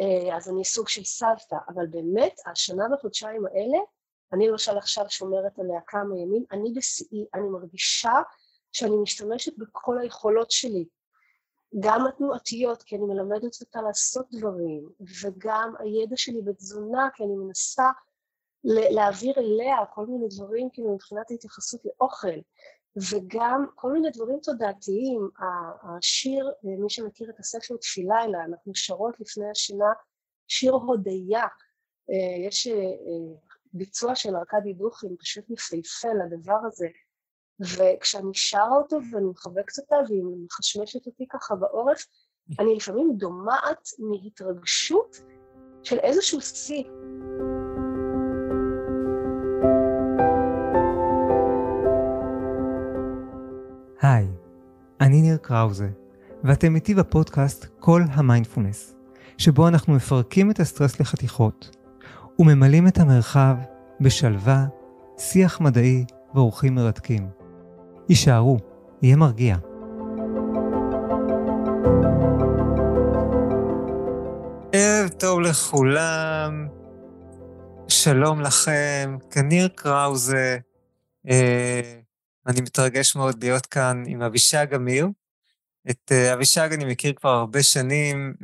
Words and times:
אה, 0.00 0.36
אז 0.36 0.48
אני 0.48 0.64
סוג 0.64 0.88
של 0.88 1.04
סבתא, 1.04 1.56
אבל 1.68 1.86
באמת 1.86 2.40
השנה 2.46 2.84
וחודשיים 2.94 3.46
האלה, 3.46 3.78
אני 4.32 4.48
למשל 4.48 4.78
עכשיו 4.78 5.04
שומרת 5.08 5.58
עליה 5.58 5.80
כמה 5.86 6.18
ימים, 6.18 6.44
אני 6.52 6.72
בשיאי, 6.76 7.26
אני 7.34 7.48
מרגישה 7.48 8.12
שאני 8.72 8.96
משתמשת 8.96 9.58
בכל 9.58 9.98
היכולות 9.98 10.50
שלי, 10.50 10.84
גם 11.80 12.06
התנועתיות, 12.06 12.82
כי 12.82 12.96
אני 12.96 13.04
מלמדת 13.04 13.60
אותה 13.60 13.82
לעשות 13.82 14.26
דברים, 14.32 14.88
וגם 15.22 15.74
הידע 15.78 16.16
שלי 16.16 16.42
בתזונה, 16.42 17.08
כי 17.14 17.24
אני 17.24 17.36
מנסה 17.36 17.90
להעביר 18.64 19.34
אליה 19.38 19.76
כל 19.94 20.06
מיני 20.06 20.26
דברים, 20.36 20.70
כאילו 20.72 20.94
מבחינת 20.94 21.30
ההתייחסות 21.30 21.80
לאוכל, 21.84 22.38
וגם 22.96 23.66
כל 23.74 23.92
מיני 23.92 24.10
דברים 24.10 24.38
תודעתיים, 24.42 25.28
השיר, 25.82 26.52
מי 26.62 26.90
שמכיר 26.90 27.30
את 27.30 27.38
הספר 27.38 27.76
תפילה 27.76 28.24
אליה, 28.24 28.44
אנחנו 28.44 28.74
שרות 28.74 29.20
לפני 29.20 29.50
השינה 29.50 29.92
שיר 30.48 30.72
הודיה, 30.72 31.46
אה, 32.10 32.46
יש 32.46 32.66
אה, 32.66 32.74
ביצוע 33.72 34.14
של 34.14 34.36
ארכדי 34.36 34.72
דוכין, 34.72 35.16
פשוט 35.18 35.50
יפהפה 35.50 36.08
לדבר 36.24 36.58
הזה, 36.66 36.88
וכשאני 37.60 38.34
שרה 38.34 38.76
אותו 38.76 38.98
ואני 39.12 39.26
מחבקת 39.26 39.78
אותה 39.78 39.96
והיא 40.08 40.22
מחשמשת 40.44 41.06
אותי 41.06 41.26
ככה 41.28 41.54
בעורף, 41.54 42.06
אני 42.58 42.74
לפעמים 42.74 43.12
דומעת 43.16 43.88
מהתרגשות 43.98 45.16
של 45.82 45.98
איזשהו 45.98 46.40
שיא. 46.40 46.84
אני 55.10 55.22
ניר 55.22 55.36
קראוזה, 55.36 55.88
ואתם 56.44 56.74
איתי 56.74 56.94
בפודקאסט 56.94 57.66
כל 57.80 58.02
המיינדפולנס, 58.12 58.94
שבו 59.38 59.68
אנחנו 59.68 59.94
מפרקים 59.94 60.50
את 60.50 60.60
הסטרס 60.60 61.00
לחתיכות, 61.00 61.76
וממלאים 62.38 62.88
את 62.88 62.98
המרחב 62.98 63.56
בשלווה, 64.00 64.66
שיח 65.18 65.60
מדעי 65.60 66.04
ואורחים 66.34 66.74
מרתקים. 66.74 67.28
יישארו, 68.08 68.58
יהיה 69.02 69.16
מרגיע. 69.16 69.56
ערב 74.72 75.08
טוב 75.18 75.40
לכולם, 75.40 76.68
שלום 77.88 78.40
לכם, 78.40 79.16
כניר 79.30 79.68
קראוזה. 79.68 80.58
אה, 81.30 81.99
אני 82.50 82.60
מתרגש 82.60 83.16
מאוד 83.16 83.44
להיות 83.44 83.66
כאן 83.66 84.02
עם 84.06 84.22
אבישג 84.22 84.74
אמיר. 84.74 85.08
את 85.90 86.12
אה, 86.12 86.34
אבישג 86.34 86.72
אני 86.72 86.84
מכיר 86.84 87.12
כבר 87.16 87.30
הרבה 87.30 87.62
שנים, 87.62 88.34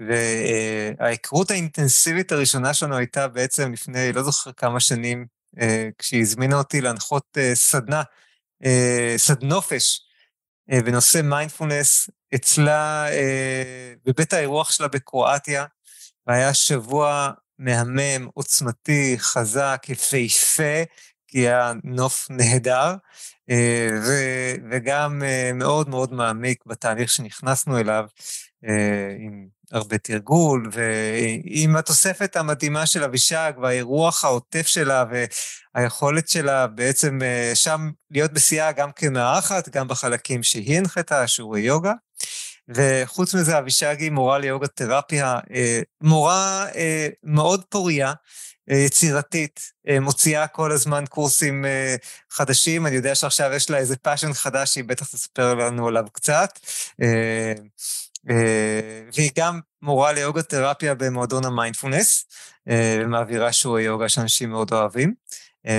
וההיכרות 0.99 1.51
האינטנסיבית 1.51 2.33
הראשונה 2.33 2.75
שלנו 2.75 2.97
הייתה 2.97 3.29
בעצם 3.29 3.73
לפני, 3.73 4.13
לא 4.13 4.23
זוכר 4.23 4.53
כמה 4.53 4.81
שנים, 4.81 5.27
אה, 5.61 5.89
כשהיא 5.99 6.21
הזמינה 6.21 6.57
אותי 6.57 6.81
להנחות 6.81 7.25
אה, 7.39 7.55
סדנה, 7.55 8.03
סדנופש, 9.17 10.01
בנושא 10.69 11.21
מיינדפולנס, 11.25 12.11
אצלה, 12.35 13.07
בבית 14.05 14.33
האירוח 14.33 14.71
שלה 14.71 14.89
בקרואטיה, 14.89 15.65
והיה 16.27 16.55
שבוע 16.55 17.31
מהמם, 17.59 18.29
עוצמתי, 18.35 19.17
חזק, 19.19 19.87
יפהפה, 19.89 20.83
כי 21.29 21.39
היה 21.39 21.73
נוף 21.85 22.27
נהדר, 22.31 22.95
אה, 23.51 23.89
וגם 24.71 25.23
אה, 25.25 25.51
מאוד 25.55 25.89
מאוד 25.89 26.13
מעמיק 26.13 26.65
בתהליך 26.67 27.11
שנכנסנו 27.11 27.79
אליו, 27.79 28.05
אה, 28.69 29.17
עם 29.19 29.47
הרבה 29.73 29.99
תרגול, 29.99 30.71
ועם 30.73 31.77
התוספת 31.77 32.37
המדהימה 32.37 32.87
של 32.87 33.05
אבישג, 33.05 33.53
והאירוח 33.63 34.25
העוטף 34.25 34.67
שלה, 34.67 35.05
והיכולת 35.75 36.29
שלה 36.29 36.67
בעצם 36.67 37.19
שם 37.55 37.91
להיות 38.11 38.33
בשיאה 38.33 38.73
גם 38.73 38.93
כמארחת, 38.93 39.69
גם 39.69 39.89
בחלקים 39.89 40.43
שהיא 40.43 40.79
הנחתה, 40.79 41.27
שיעורי 41.27 41.61
יוגה. 41.61 41.93
וחוץ 42.69 43.35
מזה, 43.35 43.59
אבישג 43.59 43.97
היא 44.01 44.11
מורה 44.11 44.39
ליוגה 44.39 44.67
תרפיה, 44.67 45.39
מורה 46.01 46.67
מאוד 47.23 47.65
פוריה, 47.65 48.13
יצירתית, 48.69 49.73
אה, 49.89 50.01
מוציאה 50.01 50.47
כל 50.47 50.73
הזמן 50.73 51.05
קורסים 51.09 51.65
אה, 51.65 51.97
חדשים, 52.31 52.87
אני 52.87 52.97
יודע 52.97 53.15
שעכשיו 53.15 53.53
יש 53.53 53.71
לה 53.71 53.79
איזה 53.79 53.97
passion 53.97 54.33
חדש 54.33 54.75
שהיא 54.75 54.85
בטח 54.85 55.07
תספר 55.07 55.55
לנו 55.55 55.89
עליו 55.89 56.05
קצת. 56.13 56.59
והיא 59.15 59.31
גם 59.39 59.61
מורה 59.83 60.13
ליוגה 60.13 60.43
תרפיה 60.43 60.95
במועדון 60.95 61.45
המיינדפולנס, 61.45 62.25
ומעבירה 63.01 63.53
שיעורי 63.53 63.83
יוגה 63.83 64.09
שאנשים 64.09 64.51
מאוד 64.51 64.73
אוהבים, 64.73 65.15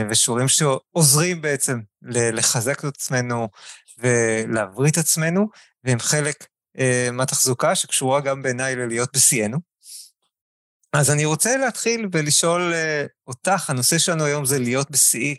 ושיעורים 0.10 0.48
שעוזרים 0.48 1.42
בעצם 1.42 1.80
לחזק 2.02 2.80
את 2.80 2.84
עצמנו 2.86 3.50
ולהבריא 3.98 4.92
את 4.92 4.98
עצמנו, 4.98 5.48
והם 5.84 6.00
חלק 6.00 6.48
מהתחזוקה 7.12 7.76
שקשורה 7.76 8.22
גם 8.22 8.42
בעיניי 8.42 8.76
ללהיות 8.76 9.10
בשיאנו. 9.14 9.58
אז 10.94 11.12
אני 11.12 11.26
רוצה 11.26 11.58
להתחיל 11.58 12.08
ולשאול 12.12 12.74
uh, 12.74 13.08
אותך, 13.28 13.70
הנושא 13.70 13.98
שלנו 13.98 14.26
היום 14.26 14.46
זה 14.46 14.60
להיות 14.60 14.92
בשיאי. 14.92 15.36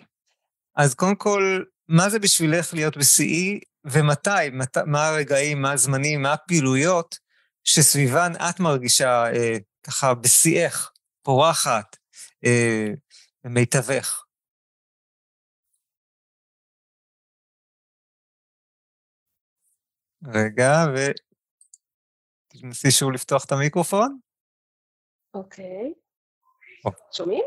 אז 0.77 0.95
קודם 0.95 1.17
כל, 1.17 1.65
מה 1.89 2.11
זה 2.11 2.19
בשבילך 2.19 2.75
להיות 2.75 2.97
בשיאי, 2.97 3.61
ומתי, 3.85 4.51
מת, 4.53 4.79
מה 4.79 5.09
הרגעים, 5.09 5.63
מה 5.63 5.73
הזמנים, 5.73 6.23
מה 6.23 6.33
הפעילויות 6.33 7.19
שסביבן 7.65 8.33
את 8.51 8.61
מרגישה 8.61 9.25
uh, 9.33 9.61
ככה 9.83 10.15
בשיאך, 10.15 10.93
פורחת, 11.23 11.97
uh, 12.45 12.99
מיטבך? 13.45 14.23
רגע, 20.25 20.85
ו... 20.97 20.99
תנסי 22.49 22.91
שוב 22.91 23.13
לפתוח 23.13 23.45
את 23.45 23.53
המיקרופון. 23.53 24.19
אוקיי. 25.35 25.95
שומעים? 27.13 27.45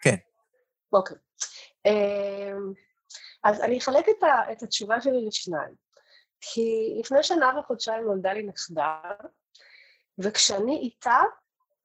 כן. 0.00 0.16
אוקיי. 0.92 1.16
אמ, 1.86 2.72
אז 3.44 3.60
אני 3.60 3.78
אחלק 3.78 4.06
את 4.52 4.62
התשובה 4.62 5.00
שלי 5.00 5.26
לשניים. 5.26 5.74
כי 6.40 6.96
לפני 7.00 7.22
שנה 7.22 7.58
וחודשיים 7.58 8.04
נולדה 8.04 8.32
לי 8.32 8.42
נכדה, 8.42 9.00
וכשאני 10.18 10.76
איתה, 10.76 11.16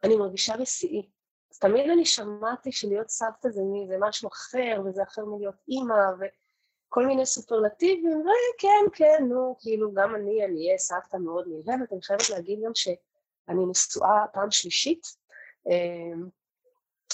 אני 0.04 0.16
מרגישה 0.16 0.58
בשיאי. 0.58 1.10
אז 1.52 1.60
תמיד 1.60 1.90
אני 1.90 2.06
שמעתי 2.06 2.72
שלהיות 2.72 3.10
סבתא 3.10 3.50
זה, 3.50 3.62
מי, 3.62 3.88
זה 3.88 3.96
משהו 4.00 4.30
אחר, 4.30 4.82
וזה 4.86 5.04
אחר 5.04 5.26
מלהיות 5.26 5.56
אימא, 5.68 6.04
וכל 6.20 7.06
מיני 7.06 7.26
סופרלטיבים, 7.26 8.22
וכן, 8.22 8.86
כן, 8.94 9.26
נו, 9.30 9.56
כאילו, 9.60 9.94
גם 9.94 10.16
אני, 10.16 10.46
אני 10.46 10.68
אהיה 10.68 10.78
סבתא 10.78 11.18
מאוד 11.18 11.46
נלהבת. 11.48 11.94
אני 11.94 12.02
חייבת 12.02 12.30
להגיד 12.30 12.60
גם 12.66 12.72
שאני 12.76 13.66
נשואה 13.70 14.26
פעם 14.34 14.52
שלישית, 14.52 15.08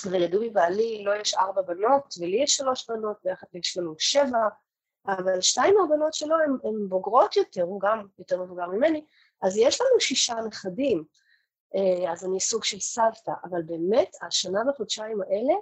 ולדובי 0.05 0.49
בעלי 0.49 1.03
לא 1.03 1.15
יש 1.15 1.33
ארבע 1.33 1.61
בנות, 1.61 2.15
ולי 2.19 2.43
יש 2.43 2.57
שלוש 2.57 2.89
בנות, 2.89 3.17
ביחד 3.23 3.47
יש 3.53 3.77
לנו 3.77 3.95
שבע, 3.97 4.47
אבל 5.07 5.41
שתיים 5.41 5.75
מהבנות 5.75 6.13
שלו 6.13 6.35
הן 6.63 6.89
בוגרות 6.89 7.35
יותר, 7.35 7.63
הוא 7.63 7.81
גם 7.81 8.07
יותר 8.19 8.43
מבוגר 8.43 8.67
ממני, 8.67 9.05
אז 9.41 9.57
יש 9.57 9.81
לנו 9.81 9.99
שישה 9.99 10.35
נכדים, 10.47 11.03
אה, 11.75 12.11
אז 12.11 12.25
אני 12.25 12.39
סוג 12.39 12.63
של 12.63 12.79
סבתא, 12.79 13.31
אבל 13.43 13.61
באמת 13.61 14.15
השנה 14.21 14.59
וחודשיים 14.69 15.21
האלה, 15.21 15.53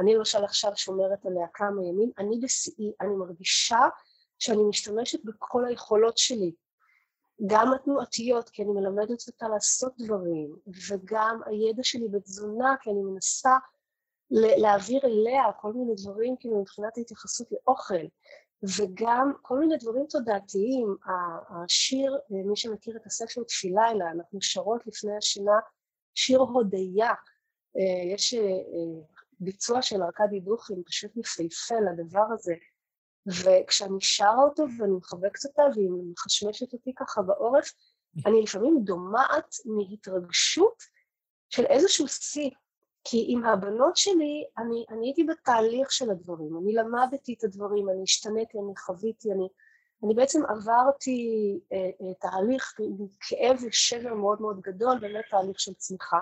אני 0.00 0.14
למשל 0.14 0.44
עכשיו 0.44 0.76
שומרת 0.76 1.26
עליה 1.26 1.46
כמה 1.54 1.84
ימים, 1.84 2.10
אני 2.18 2.38
בשיאי, 2.42 2.92
אני 3.00 3.14
מרגישה 3.14 3.88
שאני 4.38 4.62
משתמשת 4.62 5.24
בכל 5.24 5.64
היכולות 5.64 6.18
שלי, 6.18 6.52
גם 7.46 7.72
התנועתיות, 7.72 8.48
כי 8.50 8.62
אני 8.62 8.72
מלמדת 8.72 9.28
אותה 9.28 9.48
לעשות 9.48 9.92
דברים, 9.98 10.56
וגם 10.88 11.40
הידע 11.46 11.82
שלי 11.82 12.08
בתזונה, 12.08 12.74
כי 12.80 12.90
אני 12.90 13.02
מנסה 13.02 13.56
להעביר 14.30 15.00
אליה 15.04 15.42
כל 15.60 15.72
מיני 15.72 15.92
דברים, 15.94 16.36
כאילו 16.40 16.60
מבחינת 16.60 16.98
ההתייחסות 16.98 17.48
לאוכל, 17.52 18.04
וגם 18.78 19.32
כל 19.42 19.58
מיני 19.58 19.76
דברים 19.76 20.06
תודעתיים. 20.06 20.96
השיר, 21.50 22.18
מי 22.30 22.56
שמכיר 22.56 22.96
את 22.96 23.06
הספר 23.06 23.42
תפילה 23.42 23.90
אליה, 23.90 24.10
אנחנו 24.10 24.42
שרות 24.42 24.86
לפני 24.86 25.16
השינה 25.16 25.58
שיר 26.14 26.38
הודיה. 26.38 27.12
יש 28.14 28.34
אה, 28.34 28.40
ביצוע 29.40 29.82
של 29.82 30.02
ארכדי 30.02 30.40
דוכין, 30.40 30.82
פשוט 30.86 31.16
יפהפה 31.16 31.74
לדבר 31.80 32.24
הזה. 32.32 32.54
וכשאני 33.44 34.00
שרה 34.00 34.42
אותו 34.44 34.64
ואני 34.78 34.92
מחבקת 34.92 35.44
אותה 35.44 35.62
והיא 35.74 35.90
מחשמשת 36.12 36.72
אותי 36.72 36.92
ככה 36.96 37.22
בעורף, 37.22 37.72
אני 38.26 38.42
לפעמים 38.42 38.80
דומעת 38.84 39.54
מהתרגשות 39.64 40.82
של 41.48 41.64
איזשהו 41.64 42.08
שיא. 42.08 42.50
כי 43.04 43.24
עם 43.28 43.44
הבנות 43.44 43.96
שלי, 43.96 44.44
אני, 44.58 44.84
אני 44.90 45.06
הייתי 45.06 45.24
בתהליך 45.24 45.92
של 45.92 46.10
הדברים, 46.10 46.58
אני 46.62 46.72
למדתי 46.72 47.34
את 47.38 47.44
הדברים, 47.44 47.88
אני 47.90 48.02
השתניתי, 48.02 48.58
אני 48.58 48.76
חוויתי, 48.76 49.32
אני, 49.32 49.48
אני 50.04 50.14
בעצם 50.14 50.42
עברתי 50.48 51.60
אה, 51.72 51.78
אה, 51.78 52.14
תהליך 52.20 52.74
עם 52.78 53.06
כאב 53.20 53.56
ושבר 53.68 54.14
מאוד 54.14 54.40
מאוד 54.40 54.60
גדול, 54.60 54.98
באמת 54.98 55.24
תהליך 55.30 55.60
של 55.60 55.74
צמיחה. 55.74 56.18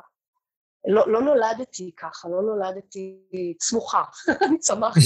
לא, 0.89 1.13
לא 1.13 1.23
נולדתי 1.23 1.93
ככה, 1.97 2.29
לא 2.29 2.43
נולדתי 2.43 3.19
צמוחה, 3.59 4.03
אני 4.47 4.59
צמחתי. 4.59 5.01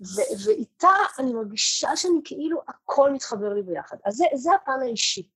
ו- 0.00 0.46
ואיתה 0.46 0.92
אני 1.18 1.32
מרגישה 1.32 1.96
שאני 1.96 2.20
כאילו 2.24 2.60
הכל 2.68 3.12
מתחבר 3.12 3.54
לי 3.54 3.62
ביחד. 3.62 3.96
אז 4.04 4.14
זה, 4.14 4.24
זה 4.34 4.50
הפן 4.54 4.82
האישי. 4.82 5.28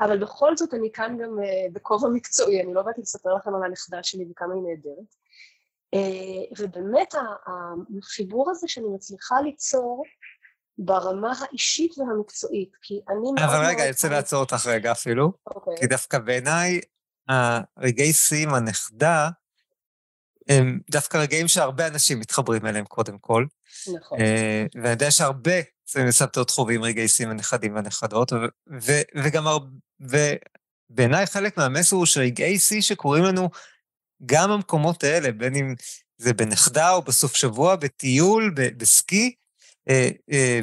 אבל 0.00 0.18
בכל 0.22 0.56
זאת 0.56 0.74
אני 0.74 0.92
כאן 0.92 1.18
גם 1.22 1.38
uh, 1.38 1.72
בכובע 1.72 2.08
מקצועי, 2.08 2.62
אני 2.62 2.74
לא 2.74 2.82
באתי 2.82 3.00
לספר 3.00 3.34
לכם 3.34 3.54
על 3.54 3.64
הנכדה 3.64 4.02
שלי 4.02 4.26
וכמה 4.30 4.54
היא 4.54 4.62
נהדרת. 4.62 5.14
Uh, 5.94 6.62
ובאמת 6.62 7.14
החיבור 8.02 8.50
הזה 8.50 8.68
שאני 8.68 8.86
מצליחה 8.88 9.40
ליצור 9.40 10.04
ברמה 10.78 11.32
האישית 11.40 11.98
והמקצועית, 11.98 12.72
כי 12.82 13.00
אני... 13.08 13.44
אבל 13.44 13.66
רגע, 13.66 13.82
אני 13.82 13.90
רוצה 13.90 14.08
לעצור 14.08 14.40
אותך 14.40 14.66
רגע 14.66 14.92
אפילו, 14.92 15.26
okay. 15.26 15.54
אוקיי. 15.54 15.74
כי 15.80 15.86
דווקא 15.86 16.18
בעיניי 16.18 16.80
הרגעי 17.28 18.12
שיא 18.12 18.48
עם 18.48 18.54
הנכדה, 18.54 19.28
הם 20.48 20.80
דווקא 20.90 21.16
רגעים 21.16 21.48
שהרבה 21.48 21.86
אנשים 21.86 22.20
מתחברים 22.20 22.66
אליהם 22.66 22.84
קודם 22.84 23.18
כל. 23.18 23.46
נכון. 23.94 24.18
Uh, 24.18 24.22
ואני 24.74 24.90
יודע 24.90 25.10
שהרבה 25.10 25.52
סבתות 26.10 26.50
חווים 26.50 26.82
רגעי 26.82 27.06
עם 27.22 27.30
הנכדים 27.30 27.74
והנכדות, 27.74 28.32
וגם 29.24 29.46
הרבה... 29.46 29.66
ובעיניי 30.00 31.26
חלק 31.26 31.56
מהמסר 31.56 31.96
הוא 31.96 32.06
שרגעי 32.06 32.58
שיא 32.58 32.80
שקורים 32.80 33.24
לנו 33.24 33.50
גם 34.26 34.50
במקומות 34.50 35.04
האלה, 35.04 35.32
בין 35.32 35.54
אם 35.54 35.74
זה 36.18 36.34
בנכדה 36.34 36.90
או 36.92 37.02
בסוף 37.02 37.34
שבוע, 37.34 37.76
בטיול, 37.76 38.54
בסקי, 38.76 39.34
אה, 39.88 40.08
אה, 40.32 40.60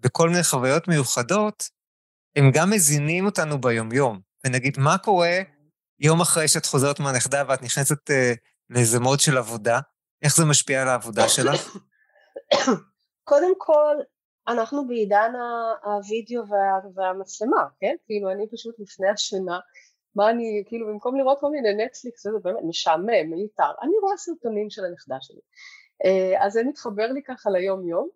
בכל 0.00 0.28
מיני 0.28 0.42
חוויות 0.42 0.88
מיוחדות, 0.88 1.68
הם 2.36 2.50
גם 2.50 2.70
מזינים 2.70 3.26
אותנו 3.26 3.60
ביומיום. 3.60 4.20
ונגיד, 4.46 4.78
מה 4.78 4.98
קורה 4.98 5.38
יום 6.00 6.20
אחרי 6.20 6.48
שאת 6.48 6.66
חוזרת 6.66 7.00
מהנכדה 7.00 7.42
ואת 7.48 7.62
נכנסת 7.62 8.10
אה, 8.10 8.32
לאיזה 8.70 9.00
מוד 9.00 9.20
של 9.20 9.38
עבודה? 9.38 9.80
איך 10.22 10.36
זה 10.36 10.44
משפיע 10.44 10.82
על 10.82 10.88
העבודה 10.88 11.28
שלך? 11.28 11.76
קודם 13.24 13.52
כל, 13.58 13.96
אנחנו 14.48 14.86
בעידן 14.86 15.32
הווידאו 15.84 16.48
וה, 16.48 16.90
והמצלמה, 16.94 17.64
כן? 17.80 17.94
כאילו 18.06 18.32
אני 18.32 18.46
פשוט 18.52 18.74
לפני 18.78 19.08
השינה, 19.08 19.58
מה 20.14 20.30
אני, 20.30 20.64
כאילו 20.66 20.86
במקום 20.86 21.16
לראות 21.16 21.40
כל 21.40 21.50
מיני 21.50 21.84
נטפליקס, 21.84 22.22
זה 22.22 22.30
באמת 22.42 22.62
משעמם, 22.68 23.30
מיותר, 23.30 23.70
אני 23.82 23.92
רואה 24.02 24.16
סרטונים 24.16 24.70
של 24.70 24.84
הנכדה 24.84 25.16
שלי. 25.20 25.40
אה, 26.04 26.46
אז 26.46 26.52
זה 26.52 26.64
מתחבר 26.64 27.06
לי 27.12 27.22
ככה 27.22 27.50
ליום 27.50 27.88
יום, 27.88 28.08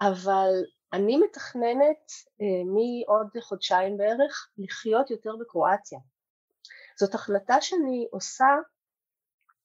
אבל 0.00 0.50
אני 0.92 1.16
מתכננת 1.16 2.12
אה, 2.40 2.62
מעוד 2.64 3.28
חודשיים 3.42 3.96
בערך 3.96 4.48
לחיות 4.58 5.10
יותר 5.10 5.36
בקרואטיה. 5.40 5.98
זאת 6.98 7.14
החלטה 7.14 7.60
שאני 7.60 8.08
עושה 8.10 8.46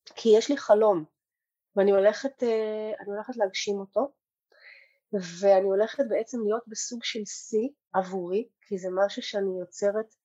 כי 0.05 0.29
יש 0.37 0.49
לי 0.49 0.57
חלום 0.57 1.05
ואני 1.75 1.91
הולכת, 1.91 2.43
אה, 2.43 2.91
הולכת 3.05 3.37
להגשים 3.37 3.79
אותו 3.79 4.11
ואני 5.13 5.65
הולכת 5.65 6.03
בעצם 6.09 6.41
להיות 6.43 6.63
בסוג 6.67 7.03
של 7.03 7.25
שיא 7.25 7.69
עבורי, 7.93 8.47
כי 8.61 8.77
זה 8.77 8.87
משהו 8.91 9.21
שאני 9.21 9.59
יוצרת, 9.59 10.15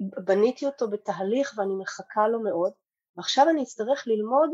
בניתי 0.00 0.66
אותו 0.66 0.90
בתהליך 0.90 1.54
ואני 1.56 1.74
מחכה 1.74 2.28
לו 2.28 2.42
מאוד, 2.42 2.72
ועכשיו 3.16 3.48
אני 3.48 3.62
אצטרך 3.62 4.04
ללמוד 4.06 4.50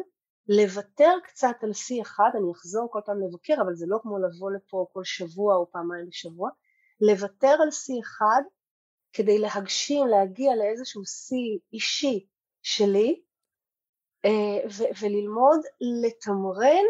לוותר 0.49 1.13
קצת 1.25 1.57
על 1.63 1.73
שיא 1.73 2.03
אחד, 2.03 2.31
אני 2.35 2.53
אחזור 2.53 2.89
כל 2.91 3.01
פעם 3.07 3.21
לבקר, 3.21 3.63
אבל 3.63 3.75
זה 3.75 3.87
לא 3.89 3.99
כמו 4.03 4.19
לבוא 4.19 4.51
לפה 4.51 4.87
כל 4.93 5.05
שבוע 5.05 5.57
או 5.57 5.71
פעמיים 5.71 6.07
בשבוע, 6.09 6.51
לוותר 7.01 7.57
על 7.63 7.71
שיא 7.71 8.01
אחד 8.01 8.43
כדי 9.13 9.39
להגשים, 9.39 10.07
להגיע 10.07 10.57
לאיזשהו 10.57 11.05
שיא 11.05 11.59
אישי 11.73 12.27
שלי, 12.63 13.23
וללמוד 15.01 15.61
לתמרן 15.81 16.85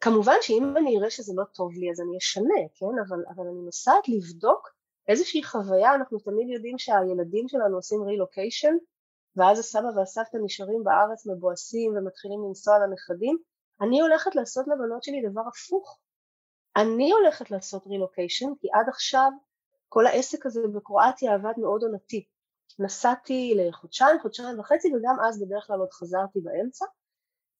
כמובן 0.00 0.36
שאם 0.40 0.76
אני 0.76 0.98
אראה 0.98 1.10
שזה 1.10 1.32
לא 1.36 1.44
טוב 1.44 1.72
לי 1.72 1.90
אז 1.90 2.00
אני 2.00 2.18
אשנה, 2.18 2.60
כן? 2.74 2.98
אבל, 3.08 3.24
אבל 3.34 3.46
אני 3.46 3.64
נוסעת 3.64 4.08
לבדוק 4.08 4.74
איזושהי 5.08 5.42
חוויה, 5.42 5.94
אנחנו 5.94 6.18
תמיד 6.18 6.48
יודעים 6.48 6.78
שהילדים 6.78 7.48
שלנו 7.48 7.76
עושים 7.76 8.02
רילוקיישן 8.02 8.74
ואז 9.36 9.58
הסבא 9.58 9.88
והסבתא 9.96 10.36
נשארים 10.44 10.84
בארץ 10.84 11.26
מבואסים 11.26 11.96
ומתחילים 11.96 12.40
לנסוע 12.48 12.78
לנכדים, 12.78 13.38
אני 13.80 14.00
הולכת 14.00 14.34
לעשות 14.34 14.66
לבנות 14.68 15.02
שלי 15.02 15.22
דבר 15.30 15.42
הפוך. 15.48 15.98
אני 16.76 17.12
הולכת 17.12 17.50
לעשות 17.50 17.86
רילוקיישן 17.86 18.46
כי 18.60 18.68
עד 18.72 18.88
עכשיו 18.88 19.30
כל 19.88 20.06
העסק 20.06 20.46
הזה 20.46 20.60
בקרואטיה 20.74 21.34
עבד 21.34 21.52
מאוד 21.56 21.82
עונתי. 21.82 22.26
נסעתי 22.78 23.54
לחודשיים, 23.56 24.20
חודשיים 24.22 24.60
וחצי 24.60 24.88
וגם 24.88 25.16
אז 25.28 25.42
בדרך 25.42 25.66
כלל 25.66 25.78
עוד 25.78 25.92
חזרתי 25.92 26.40
באמצע 26.40 26.84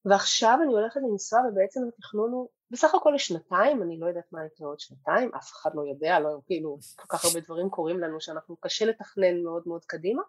ועכשיו 0.04 0.58
אני 0.62 0.72
הולכת 0.72 1.00
לנסוע 1.10 1.40
ובעצם 1.48 1.80
התכנון 1.88 2.32
הוא 2.32 2.48
בסך 2.70 2.94
הכל 2.94 3.12
לשנתיים, 3.14 3.82
אני 3.82 3.98
לא 3.98 4.06
יודעת 4.06 4.32
מה 4.32 4.46
יקרה 4.46 4.68
עוד 4.68 4.80
שנתיים, 4.80 5.34
אף 5.34 5.52
אחד 5.52 5.70
לא 5.74 5.82
יודע, 5.82 6.20
לא, 6.20 6.40
כאילו 6.46 6.78
כל 6.96 7.06
כך 7.08 7.24
הרבה 7.24 7.40
דברים 7.40 7.70
קורים 7.70 8.00
לנו 8.00 8.20
שאנחנו 8.20 8.56
קשה 8.56 8.86
לתכנן 8.86 9.42
מאוד 9.42 9.62
מאוד 9.66 9.84
קדימה. 9.84 10.22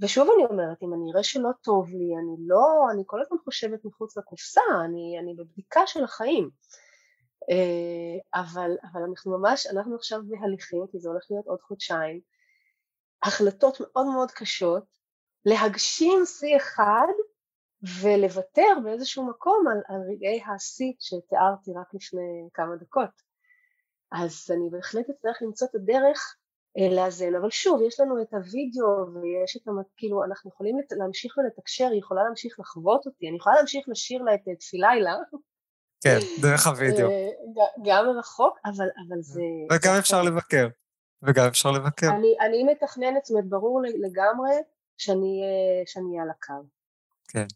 ושוב 0.00 0.28
אני 0.36 0.46
אומרת, 0.46 0.82
אם 0.82 0.94
אני 0.94 1.12
אראה 1.12 1.22
שלא 1.22 1.50
טוב 1.62 1.88
לי, 1.88 2.16
אני 2.16 2.36
לא, 2.46 2.90
אני 2.92 3.02
כל 3.06 3.22
הזמן 3.22 3.38
חושבת 3.44 3.84
מחוץ 3.84 4.16
לקופסה, 4.16 4.60
אני, 4.84 5.18
אני 5.20 5.34
בבדיקה 5.34 5.80
של 5.86 6.04
החיים. 6.04 6.50
אה, 7.50 8.40
אבל, 8.40 8.70
אבל 8.92 9.02
אנחנו 9.02 9.38
ממש, 9.38 9.66
אנחנו 9.66 9.94
עכשיו 9.94 10.20
בהליכים, 10.28 10.86
כי 10.90 10.98
זה 10.98 11.08
הולך 11.08 11.24
להיות 11.30 11.46
עוד 11.46 11.60
חודשיים, 11.60 12.20
החלטות 13.24 13.80
מאוד 13.80 14.06
מאוד 14.06 14.30
קשות, 14.30 14.84
להגשים 15.44 16.22
שיא 16.26 16.56
אחד 16.56 17.06
ולוותר 18.02 18.72
באיזשהו 18.84 19.28
מקום 19.28 19.64
על, 19.70 19.78
על 19.88 20.00
רגעי 20.10 20.42
השיא 20.54 20.92
שתיארתי 21.00 21.70
רק 21.80 21.94
לפני 21.94 22.48
כמה 22.54 22.76
דקות. 22.76 23.34
אז 24.12 24.50
אני 24.50 24.70
בהחלט 24.70 25.10
אצטרך 25.10 25.38
למצוא 25.42 25.68
את 25.70 25.74
הדרך 25.74 26.36
אה, 26.78 26.96
לאזן, 26.96 27.34
אבל 27.34 27.50
שוב, 27.50 27.82
יש 27.82 28.00
לנו 28.00 28.22
את 28.22 28.34
הוידאו 28.34 29.14
ויש 29.14 29.56
את, 29.56 29.62
כאילו, 29.96 30.24
אנחנו 30.24 30.50
יכולים 30.50 30.78
לת, 30.78 30.92
להמשיך 30.92 31.38
ולתקשר, 31.38 31.88
היא 31.90 31.98
יכולה 31.98 32.24
להמשיך 32.24 32.60
לחוות 32.60 33.06
אותי, 33.06 33.28
אני 33.28 33.36
יכולה 33.36 33.56
להמשיך 33.56 33.88
לשיר 33.88 34.22
לה 34.22 34.34
את 34.34 34.40
תפילילה. 34.60 35.14
כן, 36.04 36.18
דרך 36.42 36.66
הוידאו. 36.66 37.10
אה, 37.10 37.28
גם 37.84 38.06
מרחוק, 38.06 38.58
אבל, 38.64 38.86
אבל 39.08 39.22
זה... 39.22 39.42
וגם 39.72 39.94
אפשר 39.98 40.22
לבקר. 40.22 40.68
וגם 41.26 41.46
אפשר 41.46 41.70
לבקר. 41.70 42.08
אני, 42.10 42.34
אני 42.40 42.64
מתכננת, 42.64 43.24
זאת 43.24 43.30
אומרת, 43.30 43.48
ברור 43.48 43.82
לגמרי 43.82 44.50
שאני 44.98 45.42
אהיה 46.10 46.22
על 46.22 46.30
הקו. 46.30 46.68
כן. 47.28 47.46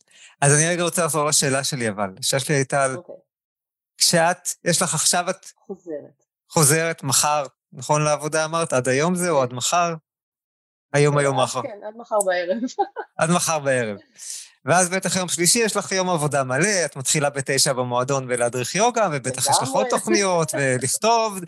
אז 0.41 0.55
אני 0.55 0.69
רגע 0.69 0.83
רוצה 0.83 1.05
לחזור 1.05 1.27
לשאלה 1.27 1.65
שלי, 1.65 1.89
אבל. 1.89 2.11
השאלה 2.21 2.41
שלי 2.41 2.55
הייתה 2.55 2.85
על... 2.85 2.97
אוקיי. 2.97 3.15
כשאת, 3.99 4.49
יש 4.65 4.83
לך 4.83 4.95
עכשיו 4.95 5.31
את... 5.31 5.47
חוזרת. 5.67 6.25
חוזרת 6.49 7.03
מחר, 7.03 7.45
נכון 7.73 8.05
לעבודה 8.05 8.45
אמרת? 8.45 8.73
עד 8.73 8.89
היום 8.89 9.15
זה 9.15 9.31
או 9.31 9.43
עד 9.43 9.53
מחר? 9.53 9.95
היום 10.93 11.19
היום 11.19 11.39
האחרון. 11.39 11.67
כן, 11.67 11.79
עד 11.87 11.97
מחר 11.97 12.19
בערב. 12.25 12.59
עד 13.19 13.31
מחר 13.31 13.59
בערב. 13.59 13.97
ואז 14.65 14.89
בטח 14.89 15.17
יום 15.17 15.29
שלישי 15.29 15.59
יש 15.59 15.77
לך 15.77 15.93
יום 15.93 16.11
עבודה 16.11 16.45
מלא, 16.45 16.85
את 16.85 16.97
מתחילה 16.97 17.31
בתשע 17.31 17.73
במועדון 17.73 18.25
ולהדריך 18.29 18.75
יוגה, 18.75 19.09
ובטח 19.13 19.51
יש 19.51 19.57
לך 19.63 19.69
עוד 19.69 19.87
תוכניות, 19.91 20.53
ולכתוב, 20.55 21.39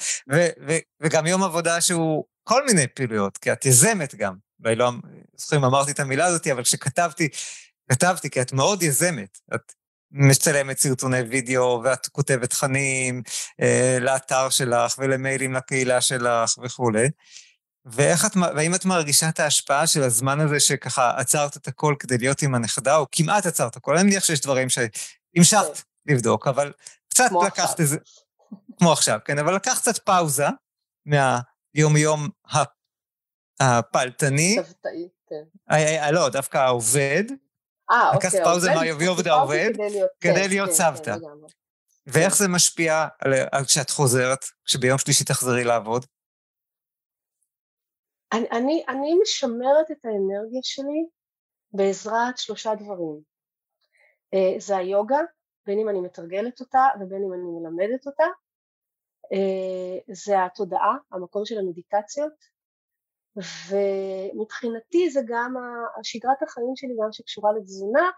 וגם 1.01 1.27
יום 1.27 1.43
עבודה 1.43 1.81
שהוא 1.81 2.25
כל 2.45 2.67
מיני 2.67 2.87
פעילויות, 2.87 3.39
כי 3.39 3.53
את 3.53 3.67
יזמת 3.67 4.15
גם. 4.15 4.35
ואני 4.61 4.77
לא 4.77 4.91
זוכרים, 5.37 5.65
אמרתי 5.65 5.91
את 5.91 6.01
המילה 6.01 6.27
הזאת, 6.27 6.47
אבל 6.47 6.63
כשכתבתי 6.63 7.29
כתבתי, 7.91 8.31
כי 8.31 8.41
את 8.41 8.53
מאוד 8.53 8.83
יזמת. 8.83 9.39
את 9.55 9.73
מצלמת 10.13 10.79
סרטוני 10.79 11.21
וידאו, 11.21 11.81
ואת 11.85 12.07
כותבת 12.07 12.51
תכנים 12.51 13.23
אה, 13.61 13.99
לאתר 14.01 14.51
שלך 14.51 14.95
ולמיילים 14.99 15.55
לקהילה 15.55 16.01
שלך 16.01 16.59
וכולי. 16.63 17.09
ואיך 17.93 18.27
את, 18.27 18.37
והאם 18.37 18.75
את 18.75 18.85
מרגישה 18.85 19.29
את 19.29 19.41
ההשפעה 19.41 19.87
של 19.87 20.03
הזמן 20.03 20.41
הזה 20.41 20.61
שככה 20.61 21.13
עצרת 21.17 21.57
את 21.57 21.69
הכל 21.69 21.95
כדי 21.99 22.19
להיות 22.19 22.43
עם 22.43 22.55
הנכדה, 22.55 22.97
או 22.97 23.07
כמעט 23.13 23.47
עצרת 23.47 23.77
הכל? 23.77 23.97
אני 23.97 24.05
מניח 24.05 24.25
שיש 24.25 24.41
דברים 24.41 24.69
שהמשכת 24.69 25.77
כן. 25.77 26.13
לבדוק, 26.13 26.47
אבל 26.49 26.73
קצת 27.11 27.31
לקחת 27.47 27.81
איזה... 27.81 27.97
כמו 28.79 28.93
עכשיו, 28.93 29.19
כן, 29.25 29.39
אבל 29.39 29.55
לקחת 29.55 29.83
קצת 29.83 29.99
פאוזה 29.99 30.47
מהיום-יום 31.07 32.29
הפלטני. 33.61 34.57
צוותאי, 34.65 35.09
כן. 35.29 36.15
לא, 36.15 36.29
דווקא 36.29 36.59
העובד, 36.59 37.25
אה, 37.91 38.11
אוקיי. 38.15 38.29
לקחת 38.29 38.45
פאוזה 38.45 38.75
מהיומיום 38.75 39.19
העובד, 39.27 39.71
כדי 40.21 40.49
להיות 40.49 40.69
כן, 40.69 40.75
סבתא. 40.75 41.15
כן, 41.15 41.27
ואיך 42.07 42.37
זה 42.37 42.49
משפיע 42.49 43.07
כשאת 43.67 43.91
חוזרת, 43.91 44.45
כשביום 44.65 44.99
שלישי 44.99 45.25
תחזרי 45.25 45.65
לעבוד? 45.65 46.07
אני, 48.33 48.51
אני, 48.51 48.85
אני 48.89 49.15
משמרת 49.23 49.91
את 49.91 50.05
האנרגיה 50.05 50.61
שלי 50.63 51.07
בעזרת 51.73 52.39
שלושה 52.39 52.75
דברים. 52.75 53.21
אה, 54.35 54.55
זה 54.59 54.77
היוגה, 54.77 55.21
בין 55.67 55.79
אם 55.79 55.89
אני 55.89 56.01
מתרגלת 56.01 56.61
אותה 56.61 56.87
ובין 57.01 57.23
אם 57.23 57.33
אני 57.33 57.43
מלמדת 57.43 58.07
אותה. 58.07 58.27
אה, 59.33 60.15
זה 60.15 60.45
התודעה, 60.45 60.97
המקום 61.13 61.45
של 61.45 61.59
המדיטציות, 61.59 62.61
ומבחינתי 63.37 65.11
זה 65.11 65.21
גם 65.27 65.55
השגרת 66.01 66.43
החיים 66.43 66.73
שלי 66.77 66.95
גם 67.03 67.13
שקשורה 67.13 67.53
לתזונה 67.53 68.11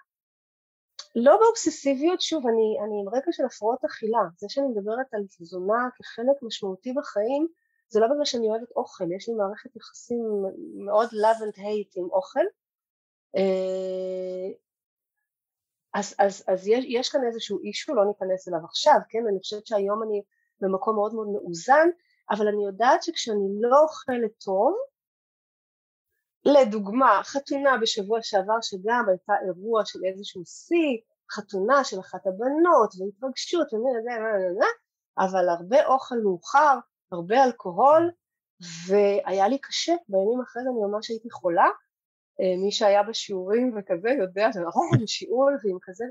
לא 1.14 1.36
באובססיביות, 1.36 2.20
שוב, 2.20 2.46
אני, 2.46 2.78
אני 2.84 3.00
עם 3.00 3.08
רקע 3.08 3.32
של 3.32 3.44
הפרעות 3.44 3.84
אכילה, 3.84 4.22
זה 4.36 4.46
שאני 4.48 4.66
מדברת 4.66 5.14
על 5.14 5.22
תזונה 5.26 5.88
כחלק 5.96 6.42
משמעותי 6.42 6.92
בחיים, 6.92 7.48
זה 7.92 8.00
לא 8.00 8.06
בגלל 8.06 8.24
שאני 8.24 8.48
אוהבת 8.48 8.70
אוכל, 8.76 9.12
יש 9.12 9.28
לי 9.28 9.34
מערכת 9.34 9.76
יחסים 9.76 10.24
מאוד 10.86 11.08
love 11.08 11.40
and 11.40 11.58
hate 11.58 11.92
עם 11.96 12.08
אוכל, 12.10 12.44
אה, 13.36 14.48
אז, 15.94 16.14
אז, 16.18 16.44
אז 16.48 16.68
יש, 16.68 16.84
יש 16.88 17.08
כאן 17.08 17.20
איזשהו 17.26 17.58
אישו, 17.58 17.94
לא 17.94 18.04
ניכנס 18.04 18.48
אליו 18.48 18.64
עכשיו, 18.64 18.94
כן, 19.08 19.26
אני 19.28 19.38
חושבת 19.38 19.66
שהיום 19.66 20.02
אני 20.02 20.22
במקום 20.60 20.96
מאוד 20.96 21.14
מאוד 21.14 21.28
מאוזן, 21.28 21.88
אבל 22.30 22.48
אני 22.48 22.64
יודעת 22.64 23.02
שכשאני 23.02 23.48
לא 23.60 23.82
אוכלת 23.82 24.30
טוב, 24.44 24.74
לדוגמה, 26.44 27.20
חתונה 27.24 27.76
בשבוע 27.82 28.18
שעבר 28.22 28.60
שגם 28.62 29.04
הייתה 29.08 29.32
אירוע 29.46 29.82
של 29.84 29.98
איזשהו 30.04 30.44
שיא, 30.44 30.98
חתונה 31.30 31.84
של 31.84 32.00
אחת 32.00 32.26
הבנות 32.26 32.94
והתרגשות 32.98 33.72
ומי 33.72 33.90
מה, 34.58 34.66
אבל 35.18 35.48
הרבה 35.48 35.86
אוכל 35.86 36.14
מאוחר, 36.24 36.78
הרבה 37.12 37.44
אלכוהול, 37.44 38.10
והיה 38.86 39.48
לי 39.48 39.58
קשה, 39.58 39.92
בימים 40.08 40.40
אחרי 40.40 40.62
זה 40.62 40.68
אני 40.70 40.80
ממש 40.80 41.10
הייתי 41.10 41.30
חולה, 41.30 41.68
אה, 42.40 42.56
מי 42.64 42.72
שהיה 42.72 43.02
בשיעורים 43.02 43.74
וכזה 43.76 44.10
יודע 44.10 44.52
שזה 44.52 45.06
שיעור 45.06 45.50
ועם 45.64 45.78
כזה, 45.82 46.04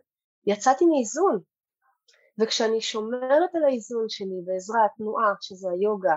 יצאתי 0.47 0.85
מאיזון, 0.85 1.39
וכשאני 2.39 2.81
שומרת 2.81 3.55
על 3.55 3.63
האיזון 3.63 4.05
שלי 4.09 4.41
בעזרת 4.45 4.91
תנועה, 4.97 5.33
שזה 5.41 5.69
היוגה, 5.71 6.15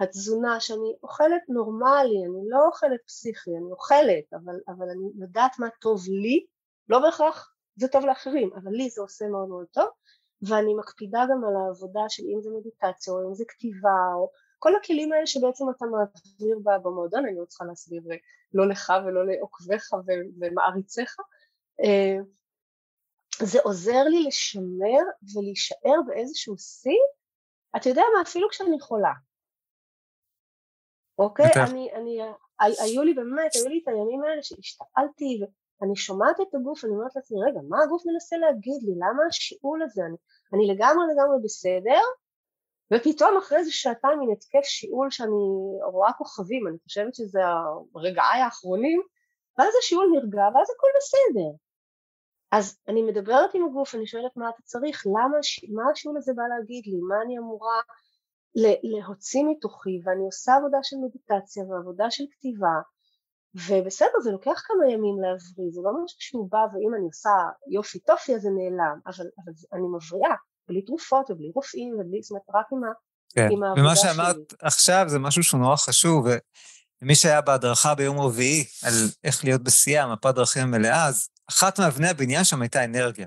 התזונה 0.00 0.60
שאני 0.60 0.92
אוכלת 1.02 1.42
נורמלי, 1.48 2.18
אני 2.26 2.48
לא 2.48 2.66
אוכלת 2.66 3.00
פסיכי, 3.06 3.50
אני 3.50 3.70
אוכלת, 3.72 4.32
אבל, 4.32 4.54
אבל 4.68 4.90
אני 4.90 5.22
יודעת 5.22 5.58
מה 5.58 5.68
טוב 5.80 6.00
לי, 6.08 6.46
לא 6.88 6.98
בהכרח 6.98 7.54
זה 7.76 7.88
טוב 7.88 8.04
לאחרים, 8.04 8.50
אבל 8.54 8.72
לי 8.72 8.90
זה 8.90 9.02
עושה 9.02 9.24
מאוד 9.28 9.48
מאוד 9.48 9.66
טוב, 9.72 9.88
ואני 10.48 10.74
מקפידה 10.74 11.24
גם 11.30 11.44
על 11.44 11.56
העבודה 11.56 12.00
של 12.08 12.22
אם 12.34 12.40
זה 12.40 12.50
מדיטציה 12.50 13.12
או 13.12 13.28
אם 13.28 13.34
זה 13.34 13.44
כתיבה 13.48 14.14
או 14.14 14.30
כל 14.58 14.76
הכלים 14.76 15.12
האלה 15.12 15.26
שבעצם 15.26 15.64
אתה 15.76 15.84
מעביר 15.86 16.58
במועדון, 16.64 17.26
אני 17.26 17.38
לא 17.38 17.44
צריכה 17.44 17.64
להסביר 17.64 18.02
לא 18.54 18.68
לך 18.68 18.92
ולא 19.06 19.26
לעוקביך 19.26 19.90
ומעריציך, 20.40 21.16
אה, 21.84 22.16
זה 23.42 23.58
עוזר 23.64 24.02
לי 24.04 24.22
לשמר 24.22 25.04
ולהישאר 25.34 26.02
באיזשהו 26.06 26.58
שיא, 26.58 27.02
אתה 27.76 27.88
יודע 27.88 28.02
מה, 28.16 28.22
אפילו 28.22 28.48
כשאני 28.50 28.80
חולה, 28.80 29.12
אוקיי? 31.18 31.46
אני, 31.70 31.92
אני, 31.92 32.20
היו 32.60 33.02
לי 33.02 33.14
באמת, 33.14 33.54
היו 33.54 33.68
לי 33.68 33.80
את 33.82 33.88
הימים 33.88 34.22
האלה 34.22 34.42
שהשתעלתי 34.42 35.40
ואני 35.84 35.96
שומעת 35.96 36.40
את 36.40 36.54
הגוף, 36.54 36.84
אני 36.84 36.92
אומרת 36.92 37.16
לעצמי, 37.16 37.38
רגע, 37.46 37.60
מה 37.68 37.82
הגוף 37.82 38.02
מנסה 38.06 38.36
להגיד 38.36 38.80
לי? 38.82 38.94
למה 38.94 39.22
השיעול 39.28 39.82
הזה? 39.82 40.02
אני, 40.08 40.16
אני 40.52 40.74
לגמרי 40.74 41.04
לגמרי 41.12 41.36
בסדר, 41.44 42.02
ופתאום 42.92 43.36
אחרי 43.38 43.58
איזה 43.58 43.72
שעתיים 43.72 44.18
מן 44.20 44.32
התקף 44.32 44.64
שיעול 44.64 45.10
שאני 45.10 45.42
רואה 45.92 46.12
כוכבים, 46.12 46.68
אני 46.68 46.78
חושבת 46.84 47.14
שזה 47.14 47.40
הרגעיי 47.94 48.40
האחרונים, 48.42 49.02
ואז 49.58 49.74
השיעול 49.78 50.06
נרגע 50.14 50.42
ואז 50.54 50.68
הכל 50.74 50.90
בסדר. 50.98 51.50
אז 52.52 52.78
אני 52.88 53.02
מדברת 53.02 53.54
עם 53.54 53.64
הגוף, 53.64 53.94
אני 53.94 54.06
שואלת 54.06 54.36
מה 54.36 54.48
אתה 54.48 54.62
צריך, 54.62 55.06
למה, 55.06 55.38
מה 55.74 55.82
השיעול 55.92 56.16
הזה 56.16 56.32
בא 56.36 56.42
להגיד 56.42 56.86
לי, 56.86 56.98
מה 57.08 57.16
אני 57.24 57.38
אמורה 57.38 57.80
להוציא 58.84 59.44
מתוכי 59.50 60.00
ואני 60.04 60.24
עושה 60.24 60.54
עבודה 60.56 60.78
של 60.82 60.96
מדיטציה 60.96 61.64
ועבודה 61.64 62.10
של 62.10 62.24
כתיבה 62.32 62.76
ובסדר 63.54 64.20
זה 64.22 64.30
לוקח 64.30 64.62
כמה 64.66 64.92
ימים 64.92 65.16
להבריא 65.22 65.70
זה 65.74 65.80
לא 65.84 65.90
משהו 66.04 66.16
שהוא 66.20 66.50
בא 66.50 66.58
ואם 66.58 66.94
אני 66.98 67.04
עושה 67.04 67.30
יופי 67.72 67.98
טופי 67.98 68.34
אז 68.34 68.42
זה 68.42 68.48
נעלם 68.50 68.98
אבל, 69.06 69.26
אבל 69.44 69.52
אני 69.72 69.86
מבריאה 69.96 70.34
בלי 70.68 70.82
תרופות 70.82 71.30
ובלי 71.30 71.50
רופאים 71.54 71.94
ובלי 71.94 72.22
זאת 72.22 72.30
אומרת 72.30 72.42
רק 72.54 72.66
עם, 72.72 72.80
כן. 73.34 73.48
עם 73.52 73.62
העבודה. 73.62 73.82
ומה 73.82 73.96
שאמרת 73.96 74.36
שלי. 74.36 74.58
עכשיו 74.62 75.04
זה 75.08 75.18
משהו 75.18 75.42
שהוא 75.42 75.60
נורא 75.60 75.76
חשוב 75.76 76.26
ומי 77.02 77.14
שהיה 77.14 77.40
בהדרכה 77.40 77.94
ביום 77.94 78.20
רביעי 78.20 78.64
על 78.84 78.92
איך 79.24 79.44
להיות 79.44 79.62
בשיאה 79.62 80.12
מפת 80.12 80.34
דרכים 80.34 80.70
מלאה 80.70 81.06
אז 81.06 81.28
אחת 81.50 81.80
מאבני 81.80 82.08
הבניין 82.08 82.44
שם 82.44 82.62
הייתה 82.62 82.84
אנרגיה. 82.84 83.26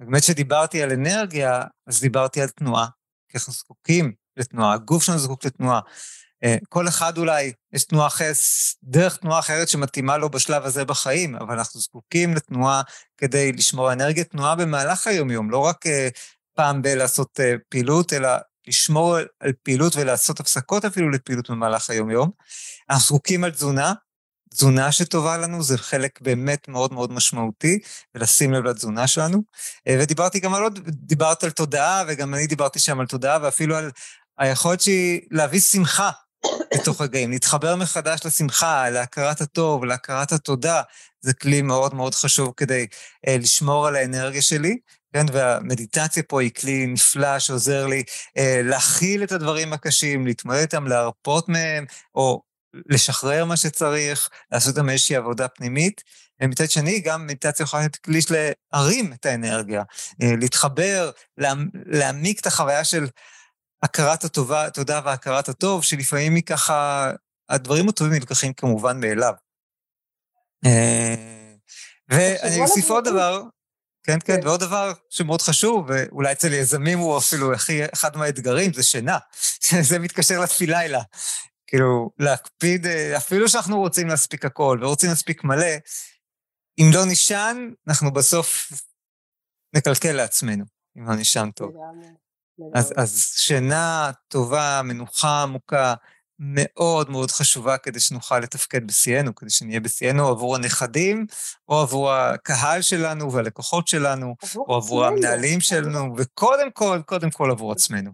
באמת 0.00 0.22
שדיברתי 0.22 0.82
על 0.82 0.92
אנרגיה 0.92 1.62
אז 1.86 2.00
דיברתי 2.00 2.42
על 2.42 2.48
תנועה 2.48 2.86
כי 3.28 3.38
אנחנו 3.38 3.52
זקוקים 3.52 4.12
לתנועה, 4.36 4.72
הגוף 4.72 5.02
שלנו 5.02 5.18
זקוק 5.18 5.44
לתנועה. 5.44 5.80
אה, 6.44 6.56
כל 6.68 6.88
אחד 6.88 7.18
אולי, 7.18 7.52
יש 7.72 7.84
תנועה 7.84 8.06
אחרת, 8.06 8.36
דרך 8.82 9.16
תנועה 9.16 9.38
אחרת 9.38 9.68
שמתאימה 9.68 10.16
לו 10.16 10.30
בשלב 10.30 10.64
הזה 10.64 10.84
בחיים, 10.84 11.34
אבל 11.34 11.58
אנחנו 11.58 11.80
זקוקים 11.80 12.34
לתנועה 12.34 12.82
כדי 13.16 13.52
לשמור 13.52 13.92
אנרגיית 13.92 14.30
תנועה 14.30 14.56
במהלך 14.56 15.06
היום-יום, 15.06 15.50
לא 15.50 15.58
רק 15.58 15.86
אה, 15.86 16.08
פעם 16.56 16.82
בלעשות 16.82 17.40
אה, 17.40 17.54
פעילות, 17.68 18.12
אלא 18.12 18.28
לשמור 18.68 19.16
על 19.40 19.52
פעילות 19.62 19.96
ולעשות 19.96 20.40
הפסקות 20.40 20.84
אפילו 20.84 21.10
לפעילות 21.10 21.50
במהלך 21.50 21.90
היום-יום. 21.90 22.30
אנחנו 22.90 23.04
זקוקים 23.04 23.44
על 23.44 23.50
תזונה, 23.50 23.92
תזונה 24.50 24.92
שטובה 24.92 25.38
לנו 25.38 25.62
זה 25.62 25.78
חלק 25.78 26.20
באמת 26.20 26.68
מאוד 26.68 26.92
מאוד 26.92 27.12
משמעותי, 27.12 27.78
ולשים 28.14 28.52
לב 28.52 28.64
לתזונה 28.64 29.06
שלנו. 29.06 29.42
ודיברתי 29.88 30.40
גם 30.40 30.54
על 30.54 30.62
עוד, 30.62 30.78
דיברת 30.88 31.44
על 31.44 31.50
תודעה, 31.50 32.04
וגם 32.08 32.34
אני 32.34 32.46
דיברתי 32.46 32.78
שם 32.78 33.00
על 33.00 33.06
תודעה, 33.06 33.38
ואפילו 33.42 33.76
על 33.76 33.90
היכולת 34.38 34.80
שהיא 34.80 35.20
להביא 35.30 35.60
שמחה 35.60 36.10
לתוך 36.74 37.00
רגעים, 37.00 37.30
להתחבר 37.30 37.76
מחדש 37.76 38.20
לשמחה, 38.26 38.90
להכרת 38.90 39.40
הטוב, 39.40 39.84
להכרת 39.84 40.32
התודה, 40.32 40.82
זה 41.20 41.34
כלי 41.34 41.62
מאוד 41.62 41.94
מאוד 41.94 42.14
חשוב 42.14 42.52
כדי 42.56 42.86
אה, 43.28 43.36
לשמור 43.38 43.86
על 43.86 43.96
האנרגיה 43.96 44.42
שלי, 44.42 44.76
כן, 45.12 45.26
והמדיטציה 45.32 46.22
פה 46.22 46.40
היא 46.40 46.50
כלי 46.60 46.86
נפלא 46.86 47.38
שעוזר 47.38 47.86
לי 47.86 48.02
אה, 48.38 48.60
להכיל 48.64 49.22
את 49.22 49.32
הדברים 49.32 49.72
הקשים, 49.72 50.26
להתמודד 50.26 50.60
איתם, 50.60 50.86
להרפות 50.86 51.48
מהם, 51.48 51.84
או 52.14 52.42
לשחרר 52.88 53.44
מה 53.44 53.56
שצריך, 53.56 54.28
לעשות 54.52 54.74
גם 54.74 54.90
איזושהי 54.90 55.16
עבודה 55.16 55.48
פנימית. 55.48 56.02
ומצד 56.42 56.70
שני, 56.70 57.00
גם 57.00 57.26
מדיטציה 57.26 57.64
יכולה 57.64 57.82
להיות 57.82 57.96
כלי 57.96 58.20
להרים 58.72 59.12
את 59.12 59.26
האנרגיה, 59.26 59.82
אה, 60.22 60.32
להתחבר, 60.40 61.10
להעמיק 61.86 62.40
את 62.40 62.46
החוויה 62.46 62.84
של 62.84 63.06
הכרת 63.82 64.24
הטובה, 64.24 64.66
התודה 64.66 65.00
והכרת 65.04 65.48
הטוב, 65.48 65.84
שלפעמים 65.84 66.34
היא 66.34 66.42
ככה, 66.42 67.10
הדברים 67.48 67.88
הטובים 67.88 68.12
נלקחים 68.12 68.52
כמובן 68.52 69.00
מאליו. 69.00 69.32
אה, 70.66 71.14
ואני 72.08 72.60
אוסיף 72.60 72.90
עוד 72.90 73.04
דבר, 73.04 73.42
כן, 74.02 74.18
כן, 74.24 74.40
כן, 74.40 74.46
ועוד 74.46 74.60
דבר 74.60 74.92
שמאוד 75.10 75.42
חשוב, 75.42 75.86
ואולי 75.88 76.32
אצל 76.32 76.52
יזמים 76.52 76.98
הוא 76.98 77.18
אפילו 77.18 77.54
הכי, 77.54 77.80
אחד 77.94 78.16
מהאתגרים, 78.16 78.72
זה 78.72 78.82
שינה. 78.82 79.18
זה 79.88 79.98
מתקשר 79.98 80.40
לתפילה 80.40 80.78
לילה. 80.78 81.02
כאילו, 81.66 82.10
להקפיד, 82.18 82.86
אה, 82.86 83.16
אפילו 83.16 83.48
שאנחנו 83.48 83.78
רוצים 83.78 84.08
להספיק 84.08 84.44
הכל 84.44 84.78
ורוצים 84.82 85.08
להספיק 85.08 85.44
מלא, 85.44 85.76
אם 86.78 86.90
לא 86.94 87.04
נישן, 87.04 87.70
אנחנו 87.88 88.12
בסוף 88.12 88.72
נקלקל 89.76 90.12
לעצמנו, 90.12 90.64
אם 90.98 91.08
לא 91.08 91.14
נישן 91.14 91.50
טוב. 91.54 91.72
אז, 92.74 92.92
אז 92.96 93.34
שינה 93.36 94.10
טובה, 94.28 94.80
מנוחה 94.84 95.42
עמוקה, 95.42 95.94
מאוד 96.40 97.10
מאוד 97.10 97.30
חשובה 97.30 97.78
כדי 97.78 98.00
שנוכל 98.00 98.38
לתפקד 98.38 98.86
בשיאנו, 98.86 99.34
כדי 99.34 99.50
שנהיה 99.50 99.80
בשיאנו 99.80 100.28
עבור 100.28 100.56
הנכדים, 100.56 101.26
או 101.68 101.80
עבור 101.80 102.12
הקהל 102.12 102.82
שלנו 102.82 103.32
והלקוחות 103.32 103.88
שלנו, 103.88 104.34
עבור 104.42 104.66
או 104.68 104.76
עבור 104.76 105.04
עצמנו. 105.04 105.16
המנהלים 105.16 105.60
שלנו, 105.60 106.14
וקודם 106.16 106.70
כל, 106.70 106.98
קודם 107.06 107.30
כל 107.30 107.50
עבור 107.50 107.72
עצמנו. 107.72 108.10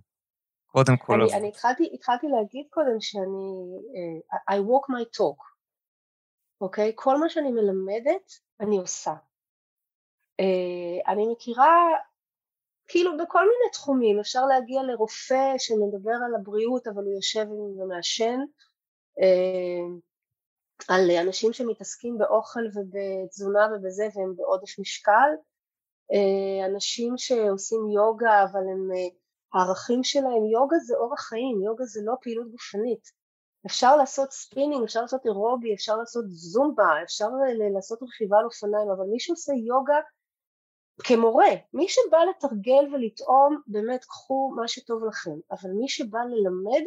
קודם 0.66 0.96
כל 0.96 1.20
עבור. 1.22 1.36
אני 1.36 1.48
התחלתי, 1.48 1.90
התחלתי 1.94 2.26
להגיד 2.26 2.66
קודם 2.70 3.00
שאני, 3.00 3.78
uh, 4.32 4.54
I 4.54 4.58
walk 4.58 4.92
my 4.92 5.18
talk, 5.18 5.42
אוקיי? 6.60 6.90
Okay? 6.90 6.92
כל 6.94 7.18
מה 7.18 7.28
שאני 7.28 7.50
מלמדת, 7.50 8.32
אני 8.60 8.78
עושה. 8.78 9.14
Uh, 10.40 11.12
אני 11.12 11.26
מכירה 11.32 11.76
כאילו 12.88 13.16
בכל 13.16 13.40
מיני 13.40 13.70
תחומים, 13.72 14.20
אפשר 14.20 14.46
להגיע 14.46 14.82
לרופא 14.82 15.58
שמדבר 15.58 16.18
על 16.26 16.34
הבריאות 16.34 16.86
אבל 16.86 17.04
הוא 17.04 17.14
יושב 17.14 17.46
ומעשן, 17.50 18.40
אה, 19.20 19.86
על 20.88 21.10
אנשים 21.10 21.52
שמתעסקים 21.52 22.18
באוכל 22.18 22.60
ובתזונה 22.74 23.68
ובזה 23.74 24.08
והם 24.14 24.36
בעודף 24.36 24.78
משקל, 24.78 25.30
אה, 26.12 26.66
אנשים 26.66 27.14
שעושים 27.16 27.90
יוגה 27.94 28.44
אבל 28.44 28.60
הם, 28.60 28.90
אה, 28.94 29.08
הערכים 29.60 30.04
שלהם, 30.04 30.46
יוגה 30.52 30.76
זה 30.78 30.96
אורח 30.96 31.20
חיים, 31.20 31.62
יוגה 31.62 31.84
זה 31.84 32.00
לא 32.04 32.14
פעילות 32.22 32.50
גופנית, 32.50 33.10
אפשר 33.66 33.96
לעשות 33.96 34.32
ספינינג, 34.32 34.82
אפשר 34.84 35.02
לעשות 35.02 35.26
אירובי, 35.26 35.74
אפשר 35.74 35.96
לעשות 35.96 36.24
זומבה, 36.28 37.02
אפשר 37.02 37.28
לעשות 37.74 38.02
רכיבה 38.02 38.38
על 38.38 38.44
אופניים, 38.44 38.90
אבל 38.90 39.06
מי 39.10 39.20
שעושה 39.20 39.52
יוגה 39.52 40.00
כמורה, 41.02 41.50
מי 41.74 41.88
שבא 41.88 42.18
לתרגל 42.30 42.94
ולטעום, 42.94 43.60
באמת 43.66 44.04
קחו 44.04 44.52
מה 44.56 44.68
שטוב 44.68 45.04
לכם, 45.04 45.38
אבל 45.50 45.70
מי 45.70 45.88
שבא 45.88 46.18
ללמד, 46.18 46.82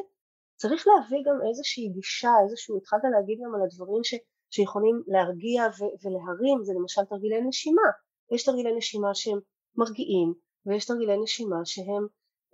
צריך 0.55 0.87
להביא 0.87 1.23
גם 1.25 1.47
איזושהי 1.49 1.89
גישה, 1.89 2.31
איזשהו, 2.43 2.77
התחלת 2.77 3.01
להגיד 3.11 3.39
גם 3.45 3.55
על 3.55 3.61
הדברים 3.61 4.03
ש, 4.03 4.15
שיכולים 4.49 5.03
להרגיע 5.07 5.63
ו, 5.63 5.81
ולהרים, 6.03 6.63
זה 6.63 6.73
למשל 6.73 7.01
תרגילי 7.09 7.41
נשימה, 7.41 7.89
יש 8.31 8.43
תרגילי 8.45 8.77
נשימה 8.77 9.15
שהם 9.15 9.39
מרגיעים 9.75 10.33
ויש 10.65 10.85
תרגילי 10.85 11.17
נשימה 11.17 11.65
שהם 11.65 12.07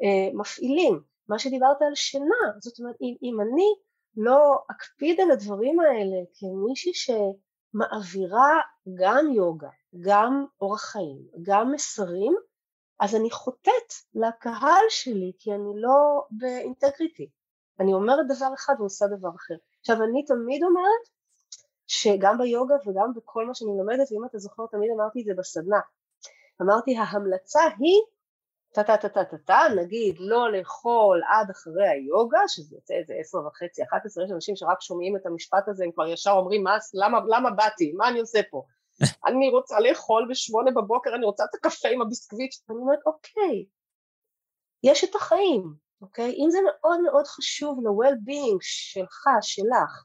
אה, 0.03 0.33
מפעילים, 0.33 1.01
מה 1.27 1.39
שדיברת 1.39 1.81
על 1.81 1.95
שינה, 1.95 2.45
זאת 2.59 2.79
אומרת 2.79 2.95
אם, 3.01 3.15
אם 3.23 3.41
אני 3.41 3.69
לא 4.17 4.57
אקפיד 4.71 5.19
על 5.21 5.31
הדברים 5.31 5.79
האלה 5.79 6.17
כמישהי 6.39 6.93
שמעבירה 7.75 8.61
גם 8.93 9.31
יוגה, 9.31 9.69
גם 10.01 10.45
אורח 10.61 10.81
חיים, 10.81 11.27
גם 11.41 11.71
מסרים, 11.71 12.35
אז 12.99 13.15
אני 13.15 13.31
חוטאת 13.31 13.93
לקהל 14.15 14.85
שלי 14.89 15.31
כי 15.39 15.51
אני 15.51 15.71
לא 15.75 16.25
באינטגריטי. 16.31 17.29
אני 17.79 17.93
אומרת 17.93 18.25
דבר 18.27 18.53
אחד 18.53 18.73
ועושה 18.79 19.05
דבר 19.07 19.29
אחר. 19.35 19.53
עכשיו 19.79 19.95
אני 20.03 20.25
תמיד 20.25 20.63
אומרת 20.63 21.09
שגם 21.87 22.37
ביוגה 22.37 22.75
וגם 22.85 23.13
בכל 23.15 23.45
מה 23.45 23.55
שאני 23.55 23.77
לומדת, 23.77 24.11
ואם 24.11 24.25
אתה 24.25 24.37
זוכר 24.37 24.63
תמיד 24.71 24.89
אמרתי 24.95 25.19
את 25.21 25.25
זה 25.25 25.31
בסדנה, 25.37 25.79
אמרתי 26.61 26.97
ההמלצה 26.97 27.61
היא 27.79 28.01
טה 28.75 28.83
טה 28.83 28.97
טה 28.97 29.09
טה 29.09 29.25
טה 29.25 29.37
טה, 29.37 29.61
נגיד 29.75 30.15
לא 30.19 30.51
לאכול 30.51 31.21
עד 31.29 31.49
אחרי 31.49 31.87
היוגה, 31.87 32.39
שזה 32.47 32.75
יוצא 32.75 32.93
איזה 32.93 33.13
עשר 33.19 33.37
וחצי, 33.37 33.83
אחת 33.83 34.05
עשרה, 34.05 34.23
יש 34.23 34.31
אנשים 34.31 34.55
שרק 34.55 34.81
שומעים 34.81 35.15
את 35.15 35.25
המשפט 35.25 35.67
הזה, 35.67 35.83
הם 35.83 35.91
כבר 35.91 36.07
ישר 36.07 36.31
אומרים 36.31 36.63
מה, 36.63 36.77
למה, 36.93 37.19
למה 37.27 37.51
באתי, 37.51 37.93
מה 37.97 38.07
אני 38.07 38.19
עושה 38.19 38.39
פה? 38.51 38.63
אני 39.27 39.49
רוצה 39.49 39.79
לאכול 39.79 40.27
בשמונה 40.29 40.71
בבוקר, 40.71 41.15
אני 41.15 41.25
רוצה 41.25 41.43
את 41.43 41.55
הקפה 41.55 41.87
עם 41.87 42.01
הביסקוויט, 42.01 42.51
אני 42.69 42.77
אומרת 42.77 42.99
אוקיי, 43.05 43.65
יש 44.83 45.03
את 45.03 45.15
החיים, 45.15 45.73
אוקיי? 46.01 46.35
אם 46.43 46.49
זה 46.49 46.57
מאוד 46.65 47.01
מאוד 47.01 47.27
חשוב 47.27 47.79
ל-well-being 47.83 48.57
שלך, 48.61 49.27
שלך, 49.41 50.03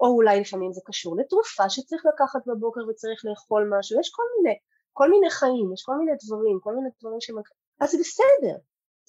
או 0.00 0.06
אולי 0.06 0.40
לפעמים 0.40 0.72
זה 0.72 0.80
קשור 0.84 1.16
לתרופה 1.16 1.70
שצריך 1.70 2.02
לקחת 2.06 2.40
בבוקר 2.46 2.80
וצריך 2.88 3.24
לאכול 3.24 3.70
משהו, 3.78 4.00
יש 4.00 4.10
כל 4.14 4.22
מיני, 4.36 4.56
כל 4.92 5.10
מיני 5.10 5.30
חיים, 5.30 5.72
יש 5.74 5.82
כל 5.84 5.96
מיני 5.98 6.12
דברים, 6.26 6.58
כל 6.62 6.74
מיני 6.74 6.88
דברים 7.00 7.20
שמק... 7.20 7.48
אז 7.82 7.90
זה 7.90 7.98
בסדר, 8.00 8.56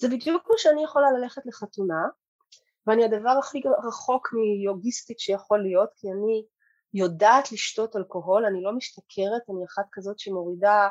זה 0.00 0.08
בדיוק 0.08 0.42
כמו 0.46 0.58
שאני 0.58 0.84
יכולה 0.84 1.06
ללכת 1.12 1.42
לחתונה, 1.46 2.02
ואני 2.86 3.04
הדבר 3.04 3.30
הכי 3.38 3.60
רחוק 3.88 4.28
מיוגיסטית 4.32 5.20
שיכול 5.20 5.62
להיות, 5.62 5.88
כי 5.96 6.08
אני 6.08 6.44
יודעת 6.94 7.52
לשתות 7.52 7.96
אלכוהול, 7.96 8.44
אני 8.44 8.62
לא 8.62 8.72
משתכרת, 8.72 9.42
אני 9.50 9.64
אחת 9.64 9.84
כזאת 9.92 10.18
שמורידה 10.18 10.88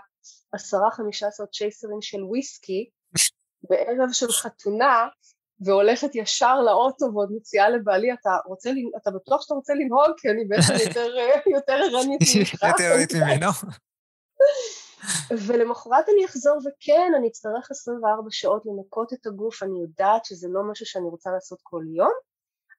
עשרה 0.51 0.91
חמישה 0.91 1.27
עשר 1.27 1.45
צ'ייסרים 1.45 2.01
של 2.01 2.23
וויסקי 2.23 2.89
בערב 3.69 4.11
של 4.11 4.31
חתונה 4.31 5.07
והולכת 5.59 6.15
ישר 6.15 6.61
לאוטו 6.61 7.05
ועוד 7.13 7.29
מציעה 7.31 7.69
לבעלי, 7.69 8.13
אתה 8.13 8.29
רוצה, 8.45 8.69
אתה 9.01 9.11
בטוח 9.11 9.41
שאתה 9.41 9.53
רוצה 9.53 9.73
לנהוג? 9.73 10.11
כי 10.17 10.29
אני 10.29 10.45
בעצם 10.45 10.73
יותר, 10.87 11.15
יותר 11.55 11.73
ערנית 11.73 12.21
ממך. 12.37 12.63
יותר 12.63 12.83
ערנית 12.83 13.13
ממנו. 13.13 13.47
ולמחרת 15.47 16.09
אני 16.09 16.25
אחזור 16.25 16.57
וכן, 16.57 17.11
אני 17.17 17.27
אצטרך 17.27 17.71
24 17.71 18.27
שעות 18.29 18.63
לנקות 18.65 19.13
את 19.13 19.25
הגוף, 19.25 19.63
אני 19.63 19.81
יודעת 19.81 20.25
שזה 20.25 20.47
לא 20.51 20.61
משהו 20.71 20.85
שאני 20.85 21.09
רוצה 21.09 21.31
לעשות 21.31 21.59
כל 21.63 21.83
יום, 21.95 22.11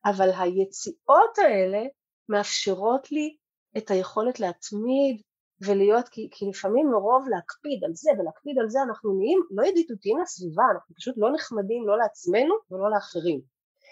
אבל 0.05 0.31
היציאות 0.39 1.39
האלה 1.39 1.83
מאפשרות 2.29 3.13
לי 3.13 3.37
את 3.77 3.91
היכולת 3.91 4.41
להתמיד 4.41 5.23
ולהיות, 5.67 6.09
כי, 6.09 6.29
כי 6.31 6.47
לפעמים 6.49 6.91
מרוב 6.91 7.29
להקפיד 7.29 7.85
על 7.85 7.95
זה 7.95 8.11
ולהקפיד 8.19 8.59
על 8.59 8.69
זה 8.69 8.83
אנחנו 8.83 9.19
נהיים 9.19 9.41
לא 9.51 9.67
ידידותיים 9.67 10.19
לסביבה, 10.19 10.65
אנחנו 10.75 10.95
פשוט 10.95 11.15
לא 11.19 11.33
נחמדים 11.35 11.87
לא 11.87 11.99
לעצמנו 11.99 12.55
ולא 12.71 12.91
לאחרים. 12.91 13.41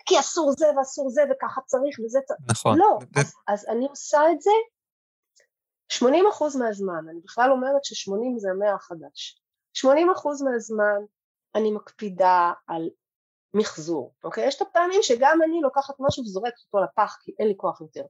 כי 0.06 0.20
אסור 0.20 0.52
זה 0.52 0.66
ואסור 0.78 1.10
זה 1.10 1.22
וככה 1.30 1.60
צריך 1.66 1.98
וזה 2.04 2.18
צריך. 2.24 2.40
נכון. 2.50 2.78
לא, 2.78 2.98
אז, 3.16 3.34
אז 3.48 3.66
אני 3.68 3.86
עושה 3.88 4.20
את 4.32 4.40
זה 4.40 4.50
80 5.92 6.26
אחוז 6.26 6.56
מהזמן, 6.56 7.08
אני 7.11 7.20
בכלל 7.20 7.50
אומרת 7.50 7.84
ש-80 7.84 8.38
זה 8.38 8.50
המאה 8.50 8.75
החדש. 8.75 9.42
80 9.72 10.11
אחוז 10.11 10.42
מהזמן 10.42 11.00
אני 11.55 11.70
מקפידה 11.72 12.52
על 12.66 12.90
מחזור, 13.55 14.14
אוקיי? 14.24 14.46
יש 14.46 14.57
את 14.57 14.62
הפעמים 14.62 15.02
שגם 15.02 15.38
אני 15.42 15.61
לוקחת 15.61 15.94
משהו 16.00 16.22
וזורקת 16.22 16.59
אותו 16.66 16.85
לפח 16.85 17.16
כי 17.20 17.33
אין 17.38 17.48
לי 17.48 17.55
כוח 17.57 17.81
יותר. 17.81 18.05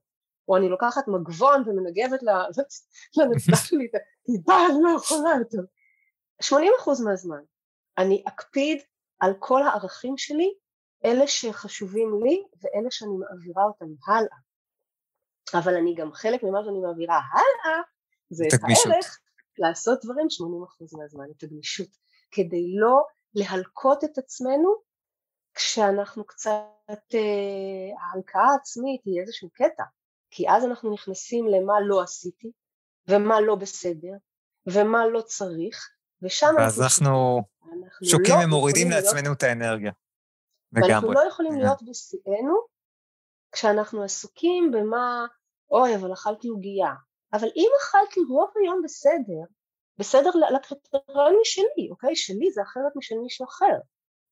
או 0.48 0.56
אני 0.56 0.68
לוקחת 0.68 1.08
מגבון 1.08 1.62
ומנגבת 1.66 2.20
לנצדה 3.16 3.56
שלי, 3.56 3.88
כי 4.24 4.32
די, 4.46 4.52
אני 4.70 4.82
לא 4.82 4.90
יכולה 4.96 5.30
יותר. 5.38 5.62
80 6.40 6.72
אחוז 6.80 7.02
מהזמן 7.02 7.42
אני 7.98 8.24
אקפיד 8.28 8.82
על 9.20 9.34
כל 9.38 9.62
הערכים 9.62 10.18
שלי, 10.18 10.54
אלה 11.04 11.26
שחשובים 11.26 12.24
לי 12.24 12.44
ואלה 12.62 12.90
שאני 12.90 13.16
מעבירה 13.16 13.64
אותם 13.64 13.86
הלאה. 14.06 14.51
אבל 15.54 15.76
אני 15.76 15.94
גם 15.94 16.12
חלק 16.12 16.42
ממה 16.42 16.58
שאני 16.64 16.78
מעבירה 16.78 17.20
הלאה, 17.32 17.82
זה 18.30 18.44
את 18.54 18.60
הערך 18.62 19.18
לעשות 19.58 19.98
דברים 20.04 20.30
80 20.30 20.62
אחוז 20.62 20.94
מהזמן, 20.94 21.24
את 21.36 21.42
הגמישות, 21.42 21.88
כדי 22.30 22.74
לא 22.74 23.02
להלקות 23.34 24.04
את 24.04 24.18
עצמנו 24.18 24.74
כשאנחנו 25.54 26.24
קצת, 26.24 27.14
אה, 27.14 27.20
ההלקאה 28.00 28.42
העצמית 28.52 29.00
היא 29.04 29.20
איזשהו 29.20 29.48
קטע, 29.52 29.84
כי 30.30 30.50
אז 30.50 30.64
אנחנו 30.64 30.94
נכנסים 30.94 31.46
למה 31.46 31.74
לא 31.86 32.02
עשיתי, 32.02 32.52
ומה 33.08 33.40
לא 33.40 33.54
בסדר, 33.54 34.12
ומה 34.66 35.06
לא 35.06 35.20
צריך, 35.20 35.90
ושם 36.22 36.54
ואז 36.58 36.82
אנחנו, 36.82 37.42
אנחנו 37.82 38.06
שוקים 38.06 38.34
לא 38.40 38.44
ומורידים 38.44 38.90
לעצמנו 38.90 39.22
להיות... 39.22 39.36
את 39.36 39.42
האנרגיה. 39.42 39.92
לגמרי. 40.72 40.92
ואנחנו 40.92 41.12
לא 41.12 41.20
יכולים 41.28 41.58
להיות 41.58 41.82
בשיאנו 41.82 42.54
כשאנחנו 43.52 44.02
עסוקים 44.02 44.70
במה, 44.70 45.26
אוי, 45.72 45.96
אבל 45.96 46.12
אכלתי 46.12 46.48
עוגייה. 46.48 46.92
אבל 47.32 47.48
אם 47.56 47.70
אכלתי 47.80 48.20
רוב 48.28 48.50
היום 48.62 48.82
בסדר, 48.84 49.42
בסדר 49.98 50.30
לקריטריונים 50.54 51.44
שלי, 51.44 51.90
אוקיי? 51.90 52.16
שלי 52.16 52.50
זה 52.50 52.62
אחרת 52.62 52.92
משל 52.96 53.14
מישהו 53.22 53.46
אחר. 53.46 53.76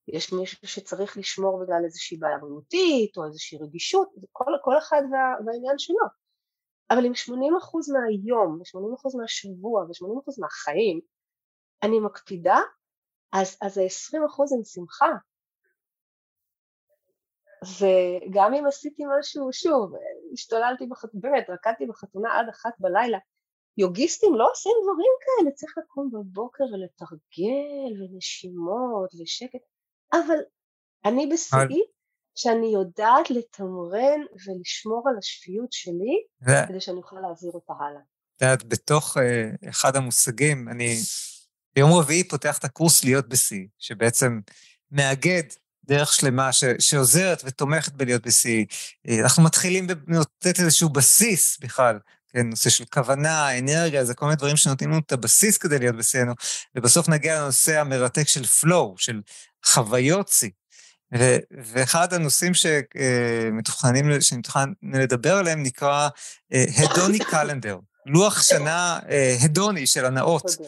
יש 0.08 0.32
מישהו 0.32 0.68
שצריך 0.68 1.18
לשמור 1.18 1.64
בגלל 1.64 1.84
איזושהי 1.84 2.16
בעיה 2.16 2.38
בריאותית 2.38 3.16
או 3.16 3.26
איזושהי 3.26 3.58
רגישות, 3.58 4.08
כל, 4.32 4.52
כל 4.64 4.78
אחד 4.78 5.02
וה, 5.12 5.46
והעניין 5.46 5.78
שלו. 5.78 6.06
אבל 6.90 7.06
אם 7.06 7.12
80% 7.12 7.22
מהיום 7.92 8.58
ו-80% 8.58 9.18
מהשבוע 9.20 9.82
ו-80% 9.82 10.34
מהחיים 10.40 11.00
אני 11.82 12.00
מקפידה, 12.00 12.58
אז, 13.32 13.58
אז 13.62 13.78
ה-20% 13.78 14.56
הם 14.56 14.64
שמחה. 14.64 15.12
וגם 17.64 18.54
אם 18.54 18.66
עשיתי 18.66 19.02
משהו, 19.18 19.52
שוב, 19.52 19.92
השתוללתי 20.32 20.86
בחתונה, 20.86 21.20
באמת, 21.22 21.50
רקדתי 21.50 21.86
בחתונה 21.86 22.38
עד 22.38 22.46
אחת 22.48 22.72
בלילה, 22.78 23.18
יוגיסטים 23.78 24.34
לא 24.34 24.50
עושים 24.50 24.72
דברים 24.82 25.12
כאלה, 25.20 25.50
צריך 25.50 25.74
לקום 25.78 26.10
בבוקר 26.12 26.64
ולתרגל 26.64 28.02
ונשימות 28.02 29.10
ושקט. 29.22 29.64
אבל 30.12 30.38
אני 31.04 31.26
בשיאי 31.26 31.80
שאני 32.34 32.66
יודעת 32.66 33.30
לתמרן 33.30 34.20
ולשמור 34.46 35.08
על 35.08 35.18
השפיות 35.18 35.72
שלי, 35.72 36.24
ו... 36.46 36.68
כדי 36.68 36.80
שאני 36.80 36.96
אוכל 36.96 37.16
להעביר 37.20 37.50
אותה 37.54 37.72
הלאה. 37.80 38.00
את 38.36 38.42
יודעת, 38.42 38.64
בתוך 38.64 39.16
uh, 39.16 39.20
אחד 39.68 39.96
המושגים, 39.96 40.68
אני 40.68 40.96
ביום 41.74 41.90
רביעי 42.00 42.28
פותח 42.28 42.58
את 42.58 42.64
הקורס 42.64 43.04
להיות 43.04 43.28
בשיא, 43.28 43.66
שבעצם 43.78 44.40
מאגד 44.90 45.42
דרך 45.90 46.12
שלמה 46.12 46.52
ש, 46.52 46.64
שעוזרת 46.78 47.42
ותומכת 47.44 47.92
בלהיות 47.92 48.26
בשיא. 48.26 48.64
אה, 49.08 49.20
אנחנו 49.20 49.42
מתחילים 49.42 49.86
לתת 50.08 50.60
איזשהו 50.60 50.88
בסיס 50.88 51.58
בכלל, 51.60 51.98
כן, 52.32 52.46
נושא 52.46 52.70
של 52.70 52.84
כוונה, 52.84 53.58
אנרגיה, 53.58 54.04
זה 54.04 54.14
כל 54.14 54.26
מיני 54.26 54.36
דברים 54.36 54.56
שנותנים 54.56 54.90
לנו 54.90 55.00
את 55.06 55.12
הבסיס 55.12 55.58
כדי 55.58 55.78
להיות 55.78 55.96
בשיאנו, 55.96 56.32
ובסוף 56.74 57.08
נגיע 57.08 57.40
לנושא 57.40 57.80
המרתק 57.80 58.28
של 58.28 58.42
flow, 58.42 58.94
של 58.96 59.20
חוויות 59.66 60.28
שיא. 60.28 60.50
ואחד 61.72 62.14
הנושאים 62.14 62.52
שמתוכננים, 62.54 64.10
אה, 64.10 64.20
שמתוכנן 64.20 64.72
לדבר 64.82 65.36
עליהם 65.36 65.62
נקרא 65.62 66.08
הדוני 66.52 67.18
uh, 67.18 67.30
קלנדר, 67.30 67.78
לוח 68.06 68.42
שנה 68.42 68.98
הדוני 69.40 69.86
של 69.86 70.04
הנאות, 70.04 70.44
כן? 70.44 70.64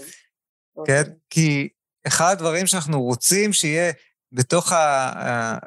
אוקיי. 0.77 1.05
כי 1.31 1.69
אחד 2.07 2.33
הדברים 2.33 2.67
שאנחנו 2.67 3.03
רוצים 3.03 3.53
שיהיה 3.53 3.93
בתוך 4.33 4.73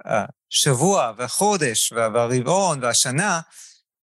השבוע 0.06 1.12
והחודש 1.18 1.92
והרבעון 1.92 2.84
והשנה, 2.84 3.40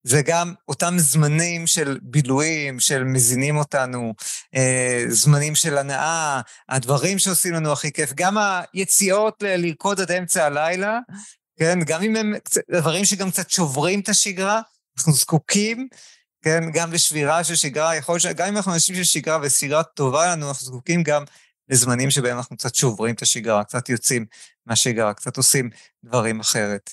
זה 0.04 0.22
גם 0.22 0.54
אותם 0.68 0.94
זמנים 0.98 1.68
של 1.68 2.00
בילויים, 2.02 2.80
של 2.80 3.04
מזינים 3.04 3.58
אותנו, 3.58 4.13
אה, 4.56 5.04
זמנים 5.08 5.56
של 5.56 5.78
הנאה, 5.78 6.41
הדברים 6.70 7.20
שעושים 7.20 7.54
לנו 7.54 7.72
הכי 7.72 7.91
כיף, 7.91 8.13
גם 8.13 8.38
היציאות 8.74 9.44
לרקוד 9.44 10.02
עד 10.02 10.12
אמצע 10.12 10.46
הלילה, 10.46 11.00
כן, 11.60 11.80
גם 11.86 12.04
אם 12.04 12.15
הם 12.15 12.34
דברים 12.72 13.06
שגם 13.06 13.32
קצת 13.32 13.50
שוברים 13.50 14.00
את 14.00 14.10
השגרה, 14.10 14.62
אנחנו 14.98 15.13
זקוקים, 15.13 15.88
כן, 16.41 16.63
גם 16.74 16.94
לשבירה 16.94 17.44
של 17.44 17.56
שגרה, 17.56 17.96
יכול 17.96 18.13
להיות 18.13 18.22
שגם 18.22 18.48
אם 18.48 18.58
אנחנו 18.58 18.74
אנשים 18.74 18.96
של 18.96 19.04
שגרה 19.04 19.39
ושגרה 19.41 19.84
טובה 19.84 20.28
לנו, 20.28 20.48
אנחנו 20.48 20.65
זקוקים 20.65 21.04
גם 21.04 21.24
לזמנים 21.69 22.12
שבהם 22.12 22.38
אנחנו 22.38 22.58
קצת 22.58 22.75
שוברים 22.75 23.15
את 23.15 23.21
השגרה, 23.21 23.63
קצת 23.63 23.89
יוצאים 23.89 24.25
מהשגרה, 24.65 25.13
קצת 25.13 25.38
עושים 25.38 25.69
דברים 26.04 26.39
אחרת. 26.39 26.89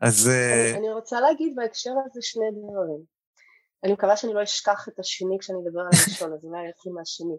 אז... 0.00 0.28
אני, 0.28 0.72
uh... 0.74 0.78
אני 0.78 0.92
רוצה 0.92 1.20
להגיד 1.20 1.52
בהקשר 1.56 1.90
הזה 1.90 2.20
שני 2.22 2.44
דברים. 2.50 3.16
אני 3.84 3.92
מקווה 3.92 4.16
שאני 4.16 4.34
לא 4.34 4.42
אשכח 4.42 4.88
את 4.88 4.98
השני 4.98 5.36
כשאני 5.40 5.58
אדבר 5.58 5.80
על 5.80 5.86
הראשון, 5.86 6.32
אז 6.32 6.44
אולי 6.44 6.68
אתחיל 6.70 6.92
מהשני. 6.92 7.36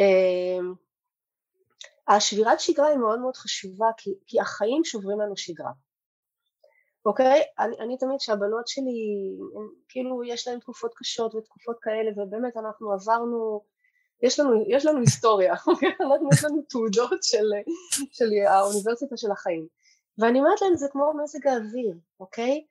Uh, 0.00 0.76
השבירת 2.08 2.60
שגרה 2.60 2.86
היא 2.86 2.98
מאוד 2.98 3.20
מאוד 3.20 3.36
חשובה, 3.36 3.86
כי, 3.96 4.10
כי 4.26 4.40
החיים 4.40 4.84
שוברים 4.84 5.20
לנו 5.20 5.36
שגרה. 5.36 5.70
אוקיי? 7.04 7.42
אני, 7.58 7.76
אני 7.80 7.96
תמיד 7.98 8.20
שהבנות 8.20 8.68
שלי, 8.68 9.00
הם, 9.56 9.68
כאילו 9.88 10.24
יש 10.24 10.48
להן 10.48 10.58
תקופות 10.58 10.92
קשות 10.96 11.34
ותקופות 11.34 11.76
כאלה, 11.80 12.10
ובאמת 12.10 12.56
אנחנו 12.56 12.92
עברנו, 12.92 13.64
יש 14.22 14.40
לנו, 14.40 14.64
יש 14.68 14.86
לנו 14.86 15.00
היסטוריה, 15.00 15.54
אוקיי? 15.66 15.92
אנחנו 16.00 16.28
יש 16.32 16.44
לנו 16.44 16.62
תעודות 16.68 17.22
של, 17.22 17.46
של 18.12 18.26
האוניברסיטה 18.46 19.16
של 19.16 19.30
החיים. 19.30 19.66
ואני 20.18 20.38
אומרת 20.38 20.62
להם 20.62 20.76
זה 20.76 20.86
כמו 20.92 21.12
מזג 21.22 21.46
האוויר, 21.46 21.94
אוקיי? 22.20 22.64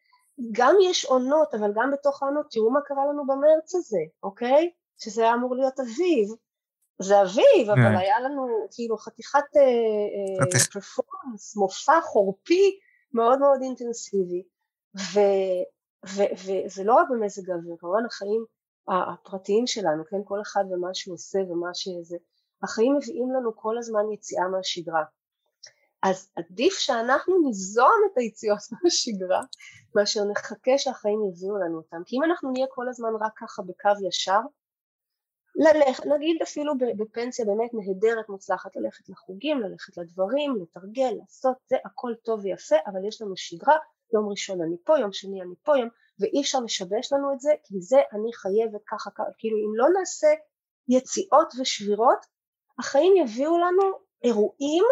גם 0.51 0.75
יש 0.83 1.05
עונות, 1.05 1.53
אבל 1.53 1.71
גם 1.75 1.91
בתוך 1.91 2.23
העונות, 2.23 2.45
תראו 2.51 2.71
מה 2.71 2.81
קרה 2.81 3.05
לנו 3.05 3.27
במרץ 3.27 3.75
הזה, 3.75 4.01
אוקיי? 4.23 4.71
שזה 4.97 5.21
היה 5.21 5.33
אמור 5.33 5.55
להיות 5.55 5.79
אביב, 5.79 6.29
זה 7.01 7.21
אביב, 7.21 7.69
אבל 7.69 7.75
כן. 7.75 7.97
היה 7.97 8.19
לנו 8.19 8.67
כאילו 8.71 8.97
חתיכת 8.97 9.43
פרפורמנס, 10.71 11.57
אה, 11.57 11.61
אה, 11.61 11.65
מופע 11.65 12.01
חורפי 12.01 12.79
מאוד 13.13 13.39
מאוד 13.39 13.61
אינטנסיבי, 13.61 14.43
וזה 16.05 16.83
לא 16.83 16.93
רק 16.93 17.07
במזג 17.09 17.49
האוויר, 17.49 17.75
כמובן 17.79 18.05
החיים 18.05 18.45
הפרטיים 18.87 19.67
שלנו, 19.67 20.03
כן, 20.09 20.17
כל 20.25 20.41
אחד 20.41 20.63
ומה 20.71 20.93
שהוא 20.93 21.13
עושה 21.13 21.39
ומה 21.39 21.69
שזה, 21.73 22.17
החיים 22.63 22.95
מביאים 22.97 23.31
לנו 23.31 23.55
כל 23.55 23.77
הזמן 23.77 24.11
יציאה 24.11 24.47
מהשגרה. 24.47 25.03
אז 26.03 26.29
עדיף 26.35 26.73
שאנחנו 26.73 27.41
ניזום 27.41 28.01
את 28.11 28.17
היציאות 28.17 28.59
מהשגרה 28.83 29.41
מאשר 29.95 30.23
נחכה 30.23 30.77
שהחיים 30.77 31.19
יביאו 31.29 31.57
לנו 31.57 31.77
אותם 31.77 32.01
כי 32.05 32.15
אם 32.17 32.23
אנחנו 32.23 32.51
נהיה 32.51 32.65
כל 32.69 32.89
הזמן 32.89 33.09
רק 33.21 33.31
ככה 33.35 33.61
בקו 33.61 34.07
ישר 34.07 34.39
ללכת, 35.55 36.05
נגיד 36.05 36.41
אפילו 36.41 36.73
בפנסיה 36.97 37.45
באמת 37.45 37.71
נהדרת 37.73 38.29
מוצלחת 38.29 38.75
ללכת 38.75 39.09
לחוגים, 39.09 39.59
ללכת 39.59 39.97
לדברים, 39.97 40.55
לתרגל, 40.61 41.11
לעשות, 41.19 41.57
זה 41.69 41.75
הכל 41.85 42.13
טוב 42.23 42.39
ויפה 42.43 42.75
אבל 42.87 43.07
יש 43.07 43.21
לנו 43.21 43.37
שגרה, 43.37 43.77
יום 44.13 44.29
ראשון 44.29 44.61
אני 44.61 44.75
פה, 44.83 44.99
יום 44.99 45.13
שני 45.13 45.41
אני 45.41 45.55
פה, 45.63 45.77
יום, 45.77 45.89
ואי 46.21 46.41
אפשר 46.41 46.59
לשבש 46.59 47.13
לנו 47.13 47.33
את 47.33 47.39
זה 47.39 47.51
כי 47.63 47.81
זה 47.81 47.97
אני 48.13 48.33
חייבת 48.33 48.81
ככה, 48.87 49.09
כאילו 49.37 49.57
אם 49.57 49.75
לא 49.75 49.99
נעשה 49.99 50.27
יציאות 50.87 51.53
ושבירות 51.59 52.25
החיים 52.79 53.13
יביאו 53.17 53.57
לנו 53.57 53.83
אירועים 54.23 54.83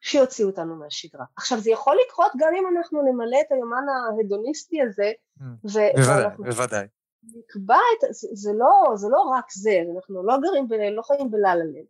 שיוציאו 0.00 0.48
אותנו 0.48 0.76
מהשגרה. 0.76 1.24
עכשיו 1.36 1.58
זה 1.58 1.70
יכול 1.70 1.96
לקרות 2.06 2.32
גם 2.36 2.52
אם 2.58 2.76
אנחנו 2.76 3.02
נמלא 3.02 3.40
את 3.40 3.52
היומן 3.52 3.84
ההדוניסטי 3.88 4.82
הזה 4.82 5.12
mm, 5.38 5.44
בוודאי, 5.62 6.36
בוודאי. 6.38 6.86
נקבע 7.24 7.76
את, 7.76 8.14
זה, 8.14 8.28
זה, 8.32 8.50
לא, 8.58 8.96
זה 8.96 9.08
לא 9.10 9.20
רק 9.20 9.44
זה, 9.52 9.70
אנחנו 9.96 10.26
לא 10.26 10.34
גרים, 10.42 10.68
ב, 10.68 10.72
לא 10.72 11.02
חיים 11.02 11.30
בלה-לה-לנד, 11.30 11.86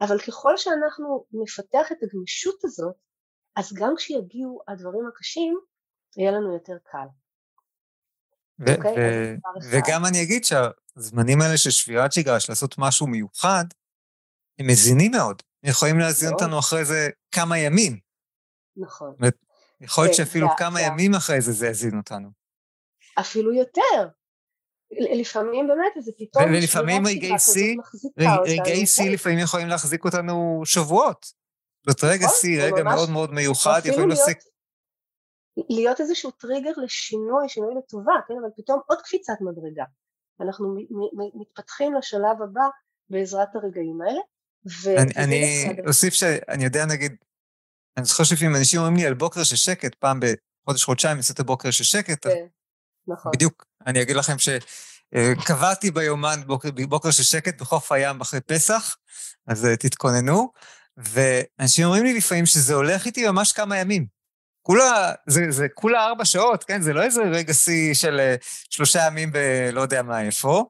אבל 0.00 0.18
ככל 0.18 0.56
שאנחנו 0.56 1.24
נפתח 1.32 1.92
את 1.92 1.96
הגמישות 2.02 2.64
הזאת, 2.64 2.94
אז 3.56 3.72
גם 3.72 3.94
כשיגיעו 3.96 4.60
הדברים 4.68 5.06
הקשים, 5.06 5.58
יהיה 6.16 6.32
לנו 6.32 6.52
יותר 6.52 6.76
קל. 6.84 7.06
ו-? 8.60 8.74
אוקיי? 8.74 8.92
ו- 8.98 9.34
וגם 9.70 10.06
אני 10.06 10.22
אגיד 10.22 10.44
שהזמנים 10.44 11.40
האלה 11.40 11.56
של 11.56 11.70
שבירת 11.70 12.12
שגרה, 12.12 12.40
של 12.40 12.52
לעשות 12.52 12.74
משהו 12.78 13.06
מיוחד, 13.06 13.64
הם 14.58 14.66
מזינים 14.66 15.10
מאוד. 15.10 15.42
יכולים 15.62 15.98
להזין. 15.98 16.32
אותנו 16.32 16.58
אחרי 16.58 16.84
זה 16.84 17.08
כמה 17.32 17.58
ימים. 17.58 17.98
נכון. 18.76 19.14
יכול 19.80 20.04
להיות 20.04 20.16
שאפילו 20.16 20.48
כמה 20.58 20.80
ימים 20.80 21.14
אחרי 21.14 21.40
זה 21.40 21.52
זה 21.52 21.66
יזין 21.66 21.96
אותנו. 21.96 22.28
אפילו 23.20 23.52
יותר. 23.52 24.08
לפעמים 25.20 25.66
באמת 25.68 26.04
זה 26.04 26.12
פתאום... 26.18 26.44
ולפעמים 26.44 27.06
רגעי 27.06 27.38
שיא, 27.38 27.76
רגעי 28.46 28.86
שיא 28.86 29.10
לפעמים 29.10 29.38
יכולים 29.38 29.68
להחזיק 29.68 30.04
אותנו 30.04 30.62
שבועות. 30.64 31.32
זאת 31.86 32.04
רגע 32.04 32.26
נכון, 32.26 32.38
שיא, 32.40 32.62
רגע 32.62 32.82
מאוד 32.82 33.10
מאוד 33.10 33.32
מיוחד, 33.32 33.80
יכולים 33.84 34.08
להחזיק... 34.08 34.38
להיות 35.70 36.00
איזשהו 36.00 36.30
טריגר 36.30 36.70
לשינוי, 36.76 37.48
שינוי 37.48 37.74
לטובה, 37.78 38.12
כן, 38.28 38.34
אבל 38.40 38.50
פתאום 38.56 38.80
עוד 38.86 38.98
קפיצת 39.02 39.34
מדרגה. 39.40 39.84
אנחנו 40.40 40.76
מתפתחים 41.34 41.94
לשלב 41.94 42.42
הבא 42.42 42.64
בעזרת 43.10 43.48
הרגעים 43.54 43.98
האלה. 44.02 44.20
אני 45.16 45.66
אוסיף 45.86 46.14
שאני 46.14 46.64
יודע, 46.64 46.86
נגיד, 46.86 47.16
אני 47.96 48.04
זוכר 48.04 48.24
שלפעמים 48.24 48.56
אנשים 48.56 48.80
אומרים 48.80 48.96
לי 48.96 49.06
על 49.06 49.14
בוקר 49.14 49.44
של 49.44 49.56
שקט, 49.56 49.94
פעם 49.94 50.20
בחודש, 50.20 50.84
חודשיים 50.84 51.16
יוצאת 51.16 51.40
הבוקר 51.40 51.70
של 51.70 51.84
שקט, 51.84 52.26
כן. 52.26 52.46
נכון. 53.08 53.32
בדיוק, 53.34 53.66
אני 53.86 54.02
אגיד 54.02 54.16
לכם 54.16 54.36
שקבעתי 54.38 55.90
ביומן 55.90 56.40
בוקר, 56.46 56.68
בוקר 56.88 57.10
של 57.10 57.22
שקט 57.22 57.60
בחוף 57.60 57.92
הים 57.92 58.20
אחרי 58.20 58.40
פסח, 58.40 58.96
אז 59.46 59.66
אה, 59.66 59.76
תתכוננו, 59.76 60.52
ואנשים 60.96 61.84
אומרים 61.84 62.04
לי 62.04 62.14
לפעמים 62.14 62.46
שזה 62.46 62.74
הולך 62.74 63.06
איתי 63.06 63.28
ממש 63.28 63.52
כמה 63.52 63.78
ימים. 63.78 64.15
כולה, 64.66 65.12
זה, 65.26 65.40
זה 65.48 65.66
כולה 65.74 66.06
ארבע 66.06 66.24
שעות, 66.24 66.64
כן? 66.64 66.82
זה 66.82 66.92
לא 66.92 67.02
איזה 67.02 67.22
רגע 67.22 67.54
שיא 67.54 67.94
של 67.94 68.20
אה, 68.20 68.34
שלושה 68.70 69.06
ימים 69.06 69.32
בלא 69.32 69.80
יודע 69.80 70.02
מה 70.02 70.22
איפה, 70.22 70.64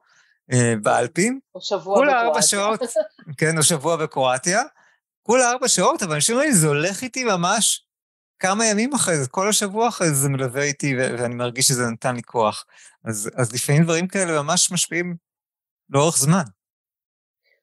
אה, 0.53 0.73
באלפים. 0.81 1.39
או 1.55 1.61
שבוע 1.61 1.79
בקרואטיה. 1.79 2.13
כולה 2.13 2.21
ארבע 2.21 2.41
שעות, 2.41 2.79
כן, 3.39 3.57
או 3.57 3.63
שבוע 3.63 3.95
בקרואטיה. 3.95 4.61
כולה 5.23 5.51
ארבע 5.51 5.67
שעות, 5.67 6.03
אבל 6.03 6.13
אנשים 6.13 6.35
אומרים 6.35 6.51
זה 6.51 6.67
הולך 6.67 7.01
איתי 7.01 7.23
ממש 7.23 7.85
כמה 8.39 8.65
ימים 8.65 8.93
אחרי 8.93 9.17
זה, 9.17 9.29
כל 9.29 9.49
השבוע 9.49 9.87
אחרי 9.87 10.07
זה 10.07 10.15
זה 10.15 10.29
מלווה 10.29 10.63
איתי, 10.63 10.95
ואני 10.97 11.35
מרגיש 11.35 11.67
שזה 11.67 11.83
נתן 11.87 12.15
לי 12.15 12.23
כוח. 12.23 12.65
אז, 13.05 13.29
אז 13.35 13.53
לפעמים 13.53 13.83
דברים 13.83 14.07
כאלה 14.07 14.41
ממש 14.41 14.71
משפיעים 14.71 15.15
לאורך 15.89 16.17
זמן. 16.17 16.43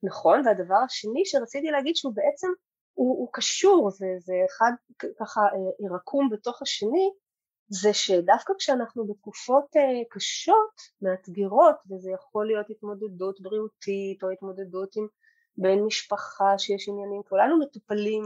נכון, 0.02 0.42
והדבר 0.46 0.78
השני 0.86 1.22
שרציתי 1.24 1.66
להגיד 1.66 1.96
שהוא 1.96 2.14
בעצם, 2.14 2.48
הוא, 2.94 3.18
הוא 3.18 3.28
קשור, 3.33 3.90
זה, 3.90 4.07
זה 4.18 4.35
אחד 4.50 4.72
ככה 5.18 5.40
אה, 5.40 5.96
רקום 5.96 6.30
בתוך 6.30 6.62
השני, 6.62 7.11
זה 7.68 7.94
שדווקא 7.94 8.52
כשאנחנו 8.59 9.07
בתקופות 9.07 9.76
אה, 9.76 10.02
קשות, 10.11 10.74
מאתגרות, 11.02 11.76
וזה 11.90 12.11
יכול 12.11 12.46
להיות 12.46 12.70
התמודדות 12.70 13.40
בריאותית 13.40 14.22
או 14.22 14.30
התמודדות 14.30 14.96
עם 14.96 15.07
בן 15.57 15.78
משפחה 15.83 16.59
שיש 16.59 16.88
עניינים, 16.88 17.22
כולנו 17.28 17.61
מטופלים 17.61 18.22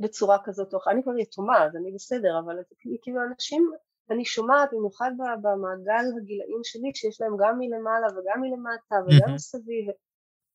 בצורה 0.00 0.38
כזאת 0.44 0.74
או 0.74 0.78
אני 0.90 1.02
כבר 1.02 1.18
יתומה 1.18 1.64
אז 1.64 1.76
אני 1.76 1.92
בסדר, 1.92 2.40
אבל 2.44 2.56
כאילו 3.02 3.20
אנשים, 3.30 3.70
אני 4.10 4.24
שומעת 4.24 4.68
במיוחד 4.72 5.10
במעגל 5.42 6.04
הגילאים 6.16 6.60
שלי 6.64 6.90
שיש 6.94 7.20
להם 7.20 7.36
גם 7.40 7.58
מלמעלה 7.58 8.06
וגם 8.06 8.40
מלמטה 8.40 8.96
וגם 9.06 9.34
מסביב, 9.34 9.86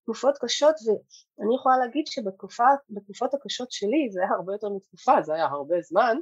תקופות 0.03 0.37
קשות 0.41 0.75
ואני 0.85 1.55
יכולה 1.55 1.77
להגיד 1.77 2.07
שבתקופות 2.07 3.33
הקשות 3.33 3.71
שלי 3.71 4.09
זה 4.11 4.19
היה 4.21 4.31
הרבה 4.31 4.53
יותר 4.53 4.69
מתקופה, 4.69 5.21
זה 5.21 5.33
היה 5.33 5.45
הרבה 5.45 5.81
זמן, 5.81 6.17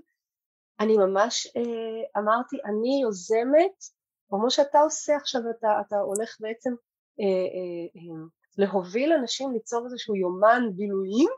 אני 0.80 0.98
ממש 0.98 1.48
אה, 1.58 2.22
אמרתי 2.22 2.58
אני 2.66 3.00
יוזמת, 3.02 3.78
כמו 4.30 4.52
שאתה 4.52 4.80
עושה 4.80 5.16
עכשיו, 5.16 5.42
אתה, 5.50 5.82
אתה 5.88 5.96
הולך 5.96 6.38
בעצם 6.40 6.74
אה, 7.20 7.26
אה, 7.26 7.88
אה, 7.96 8.26
להוביל 8.58 9.14
אנשים 9.14 9.52
ליצור 9.52 9.86
איזשהו 9.86 10.16
יומן 10.16 10.64
בילויים 10.76 11.30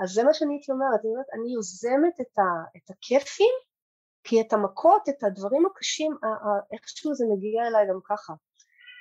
אז 0.00 0.10
זה 0.10 0.24
מה 0.24 0.34
שאני 0.34 0.54
הייתי 0.54 0.72
אומרת, 0.72 1.00
אני 1.00 1.10
אומרת, 1.10 1.26
אני 1.34 1.54
יוזמת 1.54 2.20
את, 2.20 2.38
ה, 2.38 2.42
את 2.76 2.90
הכיפים, 2.90 3.54
כי 4.24 4.40
את 4.40 4.52
המכות, 4.52 5.08
את 5.08 5.22
הדברים 5.22 5.66
הקשים, 5.66 6.16
איכשהו 6.72 7.14
זה 7.14 7.24
מגיע 7.32 7.66
אליי 7.66 7.88
גם 7.88 8.00
ככה. 8.04 8.32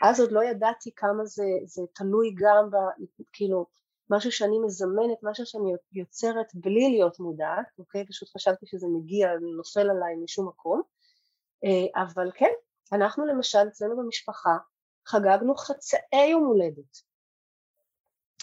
אז 0.02 0.20
עוד 0.20 0.32
לא 0.32 0.44
ידעתי 0.44 0.92
כמה 0.96 1.26
זה, 1.26 1.44
זה 1.66 1.82
תלוי 1.96 2.36
גם, 2.38 2.70
ב, 2.72 2.76
כאילו, 3.34 3.66
משהו 4.10 4.32
שאני 4.32 4.60
מזמנת, 4.66 5.18
משהו 5.24 5.46
שאני 5.46 5.72
יוצרת 5.94 6.48
בלי 6.54 6.90
להיות 6.90 7.20
מודעת, 7.20 7.66
אוקיי? 7.80 8.08
פשוט 8.08 8.30
חשבתי 8.36 8.66
שזה 8.66 8.88
מגיע, 8.88 9.30
נופל 9.58 9.90
עליי 9.90 10.16
משום 10.24 10.48
מקום. 10.48 10.82
אה, 11.66 12.04
אבל 12.04 12.32
כן, 12.36 12.52
אנחנו 12.94 13.26
למשל 13.26 13.68
אצלנו 13.68 13.98
במשפחה 13.98 14.58
חגגנו 15.08 15.56
חצאי 15.56 16.26
יום 16.32 16.46
הולדת. 16.46 16.98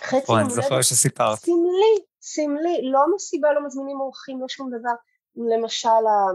חצי 0.01 0.17
יום 0.17 0.39
הולדת. 0.39 0.53
אני 0.57 0.63
זוכר 0.63 0.83
שסיפרת. 0.83 1.39
סמלי, 1.39 2.05
סמלי, 2.21 2.91
לא 2.93 3.01
מסיבה, 3.15 3.53
לא 3.53 3.67
מזמינים 3.67 4.01
אורחים, 4.01 4.41
לא 4.41 4.49
שום 4.49 4.71
דבר. 4.79 4.95
למשל, 5.57 5.89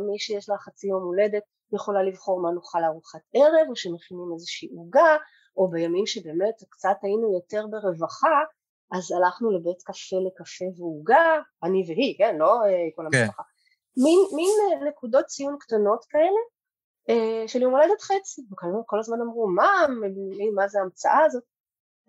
מי 0.07 0.19
שיש 0.19 0.49
לה 0.49 0.57
חצי 0.57 0.87
יום 0.87 1.03
הולדת 1.03 1.43
יכולה 1.73 2.03
לבחור 2.03 2.41
מה 2.41 2.51
נאכל 2.51 2.79
לארוחת 2.81 3.21
ערב, 3.33 3.69
או 3.69 3.75
שמכינים 3.75 4.33
איזושהי 4.33 4.69
עוגה, 4.75 5.17
או 5.57 5.69
בימים 5.69 6.05
שבאמת 6.05 6.55
קצת 6.69 6.97
היינו 7.01 7.33
יותר 7.33 7.67
ברווחה, 7.67 8.43
אז 8.91 9.11
הלכנו 9.11 9.51
לבית 9.51 9.81
קפה 9.81 10.15
לקפה 10.27 10.65
ועוגה, 10.77 11.39
אני 11.63 11.83
והיא, 11.87 12.17
כן, 12.17 12.37
לא 12.37 12.61
אה, 12.65 12.87
כל 12.95 13.03
כן. 13.11 13.17
המשפחה. 13.17 13.43
כן. 13.43 14.03
מין, 14.03 14.19
מין 14.35 14.49
אה, 14.61 14.89
נקודות 14.89 15.25
ציון 15.25 15.57
קטנות 15.59 16.05
כאלה, 16.09 16.41
אה, 17.09 17.47
של 17.47 17.61
יום 17.61 17.71
הולדת 17.71 18.01
חצי, 18.01 18.41
וכל 18.51 18.99
הזמן 18.99 19.21
אמרו, 19.21 19.47
מה, 19.47 19.85
מה 20.55 20.67
זה 20.67 20.79
ההמצאה 20.79 21.25
הזאת? 21.25 21.43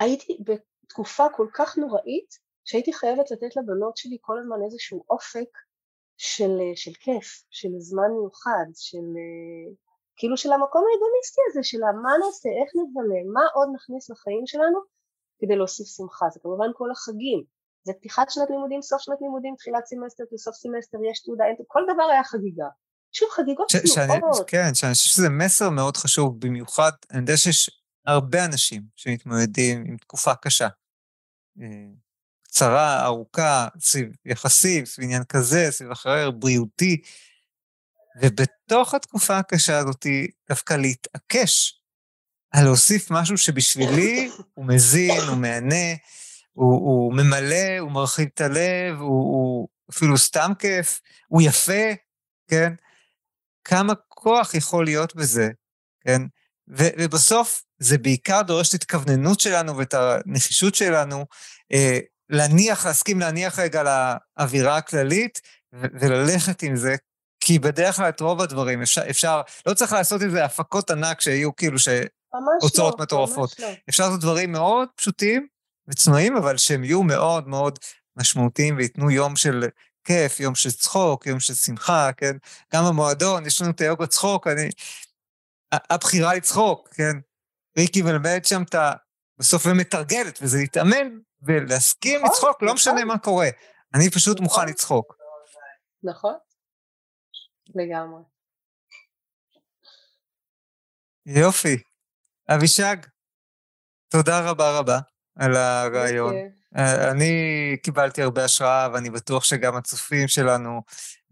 הייתי 0.00 0.38
בתקופה 0.44 1.26
כל 1.36 1.46
כך 1.54 1.78
נוראית, 1.78 2.34
שהייתי 2.64 2.92
חייבת 2.92 3.30
לתת 3.30 3.56
לבנות 3.56 3.96
שלי 3.96 4.18
כל 4.20 4.38
הזמן 4.38 4.56
איזשהו 4.64 5.04
אופק 5.10 5.48
של, 6.22 6.52
של 6.74 6.90
כיף, 7.04 7.42
של 7.50 7.68
זמן 7.78 8.10
מיוחד, 8.18 8.68
של 8.74 9.06
כאילו 10.16 10.36
של 10.36 10.52
המקום 10.52 10.84
ההדוניסטי 10.88 11.40
הזה, 11.50 11.62
של 11.62 11.78
מה 12.02 12.12
נעשה, 12.22 12.48
איך 12.60 12.70
נבנה, 12.78 13.20
מה 13.32 13.44
עוד 13.54 13.68
נכניס 13.74 14.10
לחיים 14.10 14.46
שלנו 14.46 14.78
כדי 15.38 15.56
להוסיף 15.56 15.86
שמחה, 15.96 16.26
זה 16.32 16.40
כמובן 16.42 16.70
כל 16.74 16.90
החגים, 16.90 17.40
זה 17.86 17.92
פתיחת 17.92 18.30
שנת 18.30 18.50
לימודים, 18.50 18.82
סוף 18.82 19.00
שנת 19.00 19.20
לימודים, 19.20 19.54
תחילת 19.58 19.86
סמסטר, 19.86 20.24
סוף 20.36 20.54
סמסטר, 20.54 20.98
יש 21.10 21.22
תעודה, 21.22 21.44
אין, 21.44 21.56
כל 21.66 21.82
דבר 21.94 22.02
היה 22.12 22.24
חגיגה. 22.24 22.68
שוב, 23.12 23.28
חגיגות 23.30 23.66
צנועות. 23.94 24.50
כן, 24.50 24.74
שאני 24.74 24.92
חושב 24.92 25.10
שזה 25.10 25.28
מסר 25.28 25.70
מאוד 25.70 25.96
חשוב, 25.96 26.40
במיוחד, 26.40 26.92
אני 27.10 27.20
יודע 27.20 27.36
שיש 27.36 27.70
הרבה 28.06 28.44
אנשים 28.44 28.82
שמתמודדים 28.96 29.84
עם 29.86 29.96
תקופה 29.96 30.34
קשה. 30.34 30.68
קצרה, 32.50 33.04
ארוכה, 33.04 33.68
סביב 33.80 34.08
יחסים, 34.24 34.86
סביב 34.86 35.04
עניין 35.04 35.24
כזה, 35.24 35.66
סביב 35.70 35.90
אחר, 35.90 36.30
בריאותי. 36.30 37.02
ובתוך 38.20 38.94
התקופה 38.94 39.38
הקשה 39.38 39.78
הזאת, 39.78 40.06
דווקא 40.48 40.74
להתעקש 40.74 41.80
על 42.50 42.64
להוסיף 42.64 43.10
משהו 43.10 43.38
שבשבילי 43.38 44.30
הוא 44.54 44.66
מזין, 44.66 45.20
הוא 45.28 45.36
מהנה, 45.36 45.94
הוא, 46.52 46.74
הוא 46.74 47.12
ממלא, 47.14 47.78
הוא 47.78 47.90
מרחיב 47.90 48.28
את 48.34 48.40
הלב, 48.40 49.00
הוא, 49.00 49.08
הוא 49.08 49.68
אפילו 49.90 50.18
סתם 50.18 50.52
כיף, 50.58 51.00
הוא 51.28 51.42
יפה, 51.42 51.92
כן? 52.48 52.72
כמה 53.64 53.94
כוח 54.08 54.54
יכול 54.54 54.84
להיות 54.84 55.14
בזה, 55.16 55.48
כן? 56.00 56.22
ו, 56.68 56.84
ובסוף 56.98 57.62
זה 57.78 57.98
בעיקר 57.98 58.42
דורש 58.42 58.68
את 58.68 58.74
התכווננות 58.74 59.40
שלנו 59.40 59.76
ואת 59.76 59.94
הנחישות 59.94 60.74
שלנו 60.74 61.26
אה, 61.72 61.98
להניח, 62.30 62.86
להסכים 62.86 63.20
להניח 63.20 63.58
רגע 63.58 63.82
לאווירה 64.38 64.76
הכללית 64.76 65.40
וללכת 65.72 66.62
עם 66.62 66.76
זה, 66.76 66.96
כי 67.40 67.58
בדרך 67.58 67.96
כלל 67.96 68.08
את 68.08 68.20
רוב 68.20 68.40
הדברים 68.40 68.82
אפשר, 68.82 69.02
אפשר, 69.10 69.42
לא 69.66 69.74
צריך 69.74 69.92
לעשות 69.92 70.22
איזה 70.22 70.44
הפקות 70.44 70.90
ענק 70.90 71.20
שיהיו 71.20 71.56
כאילו 71.56 71.78
שהוצאות 71.78 72.94
לא, 72.98 73.02
מטורפות. 73.02 73.60
לא. 73.60 73.68
אפשר 73.88 74.04
לעשות 74.04 74.20
דברים 74.20 74.52
מאוד 74.52 74.88
פשוטים 74.94 75.46
וצנועים, 75.88 76.36
אבל 76.36 76.56
שהם 76.56 76.84
יהיו 76.84 77.02
מאוד 77.02 77.48
מאוד 77.48 77.78
משמעותיים 78.16 78.76
וייתנו 78.76 79.10
יום 79.10 79.36
של 79.36 79.68
כיף, 80.04 80.40
יום 80.40 80.54
של 80.54 80.70
צחוק, 80.70 81.26
יום 81.26 81.40
של 81.40 81.54
שמחה, 81.54 82.10
כן? 82.16 82.36
גם 82.74 82.84
במועדון, 82.84 83.46
יש 83.46 83.62
לנו 83.62 83.70
את 83.70 83.80
היוגה 83.80 84.06
צחוק, 84.06 84.46
אני... 84.46 84.70
הבחירה 85.72 86.34
לצחוק, 86.34 86.88
כן? 86.94 87.16
ריקי 87.78 88.02
מלמדת 88.02 88.44
שם 88.44 88.62
את 88.62 88.74
ה... 88.74 88.92
בסוף 89.40 89.66
היא 89.66 89.74
מתרגלת, 89.74 90.38
וזה 90.42 90.58
להתאמן 90.58 91.18
ולהסכים 91.42 92.20
נכון, 92.20 92.30
לצחוק, 92.30 92.62
לא 92.62 92.74
משנה 92.74 92.94
נכון. 92.94 93.08
מה 93.08 93.18
קורה. 93.18 93.48
אני 93.94 94.10
פשוט 94.10 94.40
מוכן 94.40 94.60
נכון. 94.60 94.68
לצחוק. 94.68 95.16
נכון. 96.02 96.34
לגמרי. 97.74 98.22
יופי. 101.26 101.76
אבישג, 102.48 102.96
תודה 104.08 104.50
רבה 104.50 104.78
רבה 104.78 104.98
על 105.36 105.56
הרעיון. 105.56 106.34
אה, 106.76 107.10
אני 107.10 107.32
קיבלתי 107.82 108.22
הרבה 108.22 108.44
השראה, 108.44 108.88
ואני 108.92 109.10
בטוח 109.10 109.44
שגם 109.44 109.76
הצופים 109.76 110.28
שלנו 110.28 110.82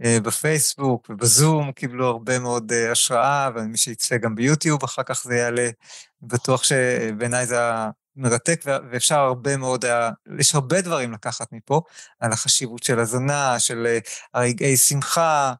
אה, 0.04 0.18
בפייסבוק 0.22 1.10
ובזום 1.10 1.72
קיבלו 1.72 2.06
הרבה 2.06 2.38
מאוד 2.38 2.72
אה, 2.72 2.92
השראה, 2.92 3.50
ומי 3.54 3.78
שיצפה 3.78 4.16
גם 4.16 4.34
ביוטיוב, 4.34 4.84
אחר 4.84 5.02
כך 5.02 5.22
זה 5.22 5.34
יעלה. 5.34 5.70
בטוח 6.22 6.62
שבעיניי 6.62 7.46
זה 7.46 7.58
מרתק, 8.16 8.64
ואפשר 8.66 9.18
הרבה 9.18 9.56
מאוד, 9.56 9.84
יש 10.38 10.54
הרבה 10.54 10.80
דברים 10.80 11.12
לקחת 11.12 11.52
מפה, 11.52 11.82
על 12.20 12.32
החשיבות 12.32 12.82
של 12.82 12.98
הזנה, 12.98 13.58
של 13.58 13.98
הרגעי 14.34 14.76
שמחה, 14.76 15.52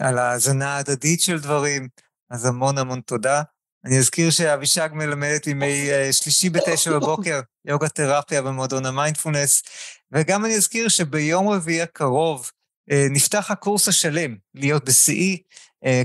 על 0.00 0.18
ההאזנה 0.18 0.76
ההדדית 0.76 1.20
של 1.20 1.40
דברים, 1.40 1.88
אז 2.30 2.46
המון 2.46 2.78
המון 2.78 3.00
תודה. 3.00 3.42
אני 3.84 3.98
אזכיר 3.98 4.30
שאבישג 4.30 4.88
מלמדת 4.92 5.46
ימי 5.46 5.88
שלישי 6.12 6.50
בתשע 6.50 6.92
בבוקר, 6.92 7.40
יוגה 7.64 7.88
תרפיה 7.88 8.42
במועדון 8.42 8.86
המיינדפולנס, 8.86 9.62
וגם 10.12 10.44
אני 10.44 10.56
אזכיר 10.56 10.88
שביום 10.88 11.48
רביעי 11.48 11.82
הקרוב 11.82 12.50
נפתח 12.88 13.50
הקורס 13.50 13.88
השלם, 13.88 14.36
להיות 14.54 14.84
בשיאי, 14.84 15.42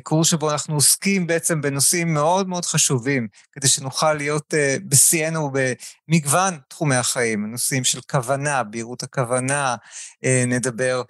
קורס 0.03 0.27
שבו 0.27 0.51
אנחנו 0.51 0.75
עוסקים 0.75 1.27
בעצם 1.27 1.61
בנושאים 1.61 2.13
מאוד 2.13 2.49
מאוד 2.49 2.65
חשובים, 2.65 3.27
כדי 3.51 3.67
שנוכל 3.67 4.13
להיות 4.13 4.53
בשיאנו 4.87 5.51
במגוון 5.53 6.57
תחומי 6.67 6.95
החיים, 6.95 7.51
נושאים 7.51 7.83
של 7.83 8.01
כוונה, 8.01 8.63
בהירות 8.63 9.03
הכוונה, 9.03 9.75
נדבר 10.47 11.01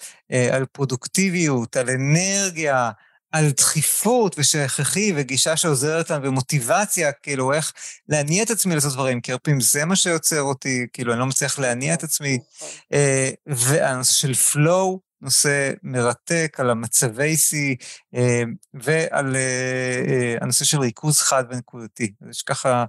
על 0.51 0.65
פרודוקטיביות, 0.65 1.77
על 1.77 1.89
אנרגיה, 1.89 2.91
על 3.31 3.51
דחיפות 3.51 4.35
ושהכרחי 4.39 5.13
וגישה 5.15 5.57
שעוזרת 5.57 6.09
לנו 6.09 6.23
ומוטיבציה, 6.23 7.11
כאילו 7.11 7.53
איך 7.53 7.73
להניע 8.09 8.43
את 8.43 8.49
עצמי 8.49 8.75
לעשות 8.75 8.93
דברים, 8.93 9.21
כי 9.21 9.31
הרבה 9.31 9.39
פעמים 9.39 9.61
זה 9.61 9.85
מה 9.85 9.95
שיוצר 9.95 10.41
אותי, 10.41 10.87
כאילו 10.93 11.13
אני 11.13 11.19
לא 11.19 11.25
מצליח 11.25 11.59
להניע 11.59 11.93
את 11.93 12.03
עצמי. 12.03 12.39
אה, 12.93 13.29
והנושא 13.47 14.13
של 14.13 14.31
flow, 14.31 15.08
נושא 15.21 15.71
מרתק 15.83 16.57
על 16.59 16.69
המצבי 16.69 17.37
שיא, 17.37 17.75
אה, 18.15 18.43
ועל 18.73 19.35
אה, 19.35 20.35
הנושא 20.41 20.65
של 20.65 20.79
ריכוז 20.79 21.19
חד 21.19 21.43
ונקודתי. 21.49 22.13
יש 22.29 22.43
ככה 22.43 22.85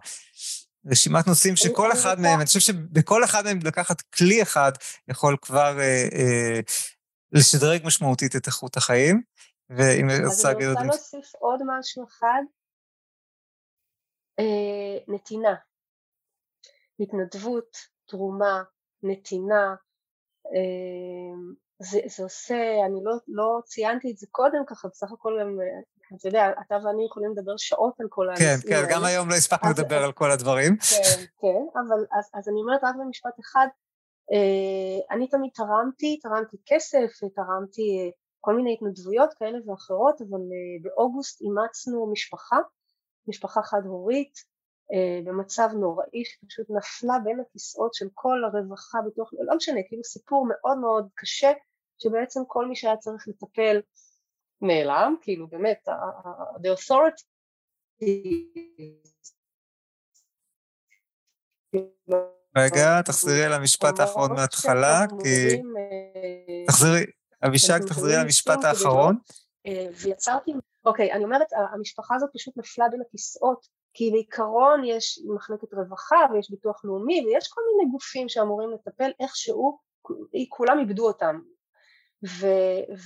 רשימת 0.86 1.26
נושאים 1.26 1.56
שכל 1.56 1.92
אחד 1.92 2.20
מהם, 2.20 2.38
אני 2.38 2.46
חושב 2.46 2.60
שבכל 2.60 3.24
אחד 3.24 3.44
מהם 3.44 3.58
לקחת 3.64 4.00
כלי 4.00 4.42
אחד 4.42 4.72
יכול 5.08 5.36
כבר 5.42 5.78
לשדרג 7.32 7.80
משמעותית 7.84 8.36
את 8.36 8.46
איכות 8.46 8.76
החיים. 8.76 9.22
ואם 9.70 10.10
אז 10.10 10.46
אני 10.46 10.66
רוצה 10.66 10.84
להוסיף 10.84 11.34
עוד 11.34 11.60
משהו 11.66 12.04
אחד, 12.04 12.42
אה, 14.38 15.14
נתינה, 15.14 15.54
התנדבות, 17.00 17.76
תרומה, 18.06 18.62
נתינה, 19.02 19.74
אה, 20.46 21.36
זה, 21.80 22.00
זה 22.16 22.22
עושה, 22.22 22.54
אני 22.86 23.00
לא, 23.04 23.12
לא 23.28 23.60
ציינתי 23.64 24.10
את 24.10 24.18
זה 24.18 24.26
קודם 24.30 24.62
ככה, 24.66 24.88
בסך 24.88 25.12
הכל 25.12 25.36
גם, 25.40 25.58
אתה 26.16 26.28
יודע, 26.28 26.50
אתה 26.66 26.74
ואני 26.84 27.04
יכולים 27.06 27.32
לדבר 27.32 27.56
שעות 27.56 28.00
על 28.00 28.06
כל 28.08 28.26
כן, 28.36 28.44
הנושאים 28.44 28.72
כן, 28.72 28.86
כן, 28.86 28.94
גם 28.94 29.04
היום 29.04 29.28
לא 29.28 29.34
הספקנו 29.34 29.70
לדבר 29.70 30.02
על 30.04 30.12
כל 30.12 30.30
הדברים. 30.30 30.76
כן, 30.76 31.24
כן, 31.40 31.62
אבל 31.74 32.00
אז, 32.18 32.30
אז 32.34 32.48
אני 32.48 32.60
אומרת 32.60 32.80
רק 32.84 32.94
במשפט 33.00 33.40
אחד, 33.40 33.66
אה, 34.32 35.16
אני 35.16 35.28
תמיד 35.28 35.50
תרמתי, 35.54 36.18
תרמתי 36.22 36.56
כסף, 36.66 37.10
תרמתי 37.34 38.10
כל 38.40 38.56
מיני 38.56 38.72
התנדבויות 38.74 39.34
כאלה 39.38 39.58
ואחרות, 39.66 40.20
אבל 40.20 40.40
באוגוסט 40.82 41.42
אימצנו 41.42 42.12
משפחה, 42.12 42.56
משפחה 43.28 43.62
חד 43.62 43.82
הורית, 43.84 44.34
uh, 44.92 45.26
במצב 45.26 45.68
נוראי 45.80 46.24
שפשוט 46.24 46.66
נפלה 46.70 47.18
בין 47.24 47.40
הכיסאות 47.40 47.94
של 47.94 48.06
כל 48.14 48.38
הרווחה 48.44 48.98
בתוך, 49.06 49.30
לא 49.48 49.56
משנה, 49.56 49.80
כאילו 49.88 50.04
סיפור 50.04 50.46
מאוד 50.48 50.78
מאוד 50.78 51.08
קשה, 51.14 51.52
שבעצם 52.02 52.40
כל 52.46 52.66
מי 52.66 52.76
שהיה 52.76 52.96
צריך 52.96 53.28
לטפל 53.28 53.80
נעלם, 54.60 55.14
כאילו 55.22 55.48
באמת, 55.48 55.88
the 56.62 56.68
authority 56.76 57.24
רגע, 62.56 63.02
תחזרי 63.02 63.44
על 63.44 63.52
המשפט 63.52 64.00
האחרון 64.00 64.32
מההתחלה, 64.32 65.06
כי... 65.22 65.56
אה, 65.56 66.64
תחזרי, 66.66 67.04
אבישג, 67.46 67.78
תחזרי 67.86 68.14
על 68.14 68.20
המשפט 68.20 68.64
האחרון. 68.64 69.16
אה, 69.66 69.86
ויצרתי, 70.02 70.52
אוקיי, 70.84 71.12
אני 71.12 71.24
אומרת, 71.24 71.46
המשפחה 71.72 72.14
הזאת 72.14 72.30
פשוט 72.34 72.56
נפלה 72.56 72.88
בין 72.88 73.00
הכיסאות, 73.06 73.66
כי 73.94 74.10
בעיקרון 74.10 74.82
יש 74.84 75.20
מחלקת 75.34 75.74
רווחה 75.74 76.16
ויש 76.32 76.50
ביטוח 76.50 76.84
לאומי 76.84 77.26
ויש 77.26 77.48
כל 77.48 77.60
מיני 77.70 77.90
גופים 77.90 78.28
שאמורים 78.28 78.70
לטפל 78.70 79.10
איכשהו, 79.20 79.78
כולם 80.48 80.78
איבדו 80.78 81.06
אותם. 81.06 81.40
ו, 82.24 82.46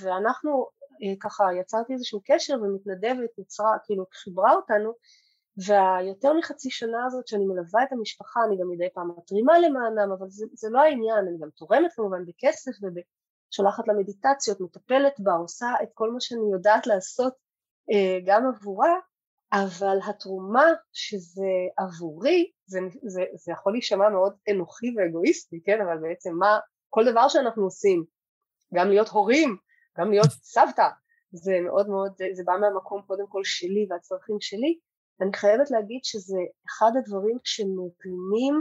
ואנחנו 0.01 0.67
אה, 1.03 1.15
ככה 1.21 1.45
יצרתי 1.61 1.93
איזשהו 1.93 2.21
קשר 2.25 2.55
ומתנדבת 2.63 3.39
יצרה, 3.39 3.77
כאילו 3.85 4.05
חיברה 4.13 4.53
אותנו 4.55 4.93
והיותר 5.67 6.33
מחצי 6.33 6.71
שנה 6.71 7.07
הזאת 7.07 7.27
שאני 7.27 7.45
מלווה 7.45 7.83
את 7.83 7.93
המשפחה 7.93 8.41
אני 8.49 8.57
גם 8.61 8.71
מדי 8.71 8.89
פעם 8.95 9.11
מתרימה 9.19 9.59
למענם 9.59 10.13
אבל 10.19 10.29
זה, 10.29 10.47
זה 10.53 10.69
לא 10.71 10.81
העניין, 10.81 11.19
אני 11.29 11.39
גם 11.41 11.49
תורמת 11.51 11.93
כמובן 11.93 12.25
בכסף 12.27 12.73
וב... 12.83 12.95
שולחת 13.55 13.89
לה 13.89 13.95
מדיטציות, 13.95 14.61
מטפלת 14.61 15.21
בה, 15.21 15.33
עושה 15.33 15.67
את 15.83 15.89
כל 15.95 16.11
מה 16.11 16.21
שאני 16.21 16.53
יודעת 16.53 16.87
לעשות 16.87 17.35
אה, 17.93 18.19
גם 18.27 18.47
עבורה, 18.47 18.95
אבל 19.53 19.99
התרומה 20.09 20.67
שזה 20.93 21.53
עבורי, 21.77 22.51
זה, 22.67 22.79
זה, 23.07 23.25
זה 23.35 23.53
יכול 23.53 23.73
להישמע 23.73 24.09
מאוד 24.09 24.37
אנוכי 24.51 24.95
ואגואיסטי, 24.97 25.61
כן, 25.65 25.81
אבל 25.81 25.99
בעצם 25.99 26.35
מה, 26.35 26.59
כל 26.91 27.11
דבר 27.11 27.29
שאנחנו 27.29 27.65
עושים, 27.65 28.05
גם 28.75 28.89
להיות 28.89 29.09
הורים, 29.09 29.57
גם 29.99 30.11
להיות 30.11 30.31
סבתא, 30.31 30.89
זה 31.33 31.53
מאוד 31.65 31.89
מאוד, 31.89 32.13
זה, 32.33 32.43
בא 32.45 32.53
מהמקום 32.61 33.03
קודם 33.03 33.27
כל 33.29 33.45
שלי 33.45 33.87
והצרכים 33.91 34.37
שלי, 34.41 34.79
אני 35.21 35.31
חייבת 35.37 35.71
להגיד 35.71 36.01
שזה 36.03 36.39
אחד 36.67 36.91
הדברים 36.99 37.39
שמבינים 37.45 38.61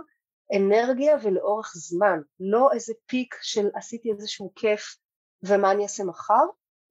אנרגיה 0.57 1.15
ולאורך 1.23 1.71
זמן, 1.75 2.19
לא 2.39 2.69
איזה 2.73 2.93
פיק 3.05 3.35
של 3.41 3.67
עשיתי 3.75 4.11
איזשהו 4.11 4.53
כיף 4.55 4.97
ומה 5.43 5.71
אני 5.71 5.83
אעשה 5.83 6.03
מחר, 6.03 6.45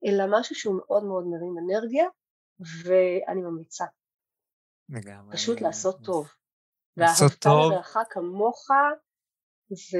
אלא 0.05 0.23
משהו 0.29 0.55
שהוא 0.55 0.75
מאוד 0.77 1.03
מאוד 1.03 1.23
מרים 1.27 1.55
אנרגיה, 1.57 2.05
ואני 2.83 3.41
ממליצה. 3.41 3.85
לגמרי. 4.89 5.35
פשוט 5.35 5.61
לעשות 5.61 5.95
טוב. 6.03 6.31
לעשות 6.97 7.31
טוב. 7.31 7.51
ואהבת 7.51 7.71
לרעך 7.71 7.97
כמוך 8.09 8.67
זה 9.75 9.99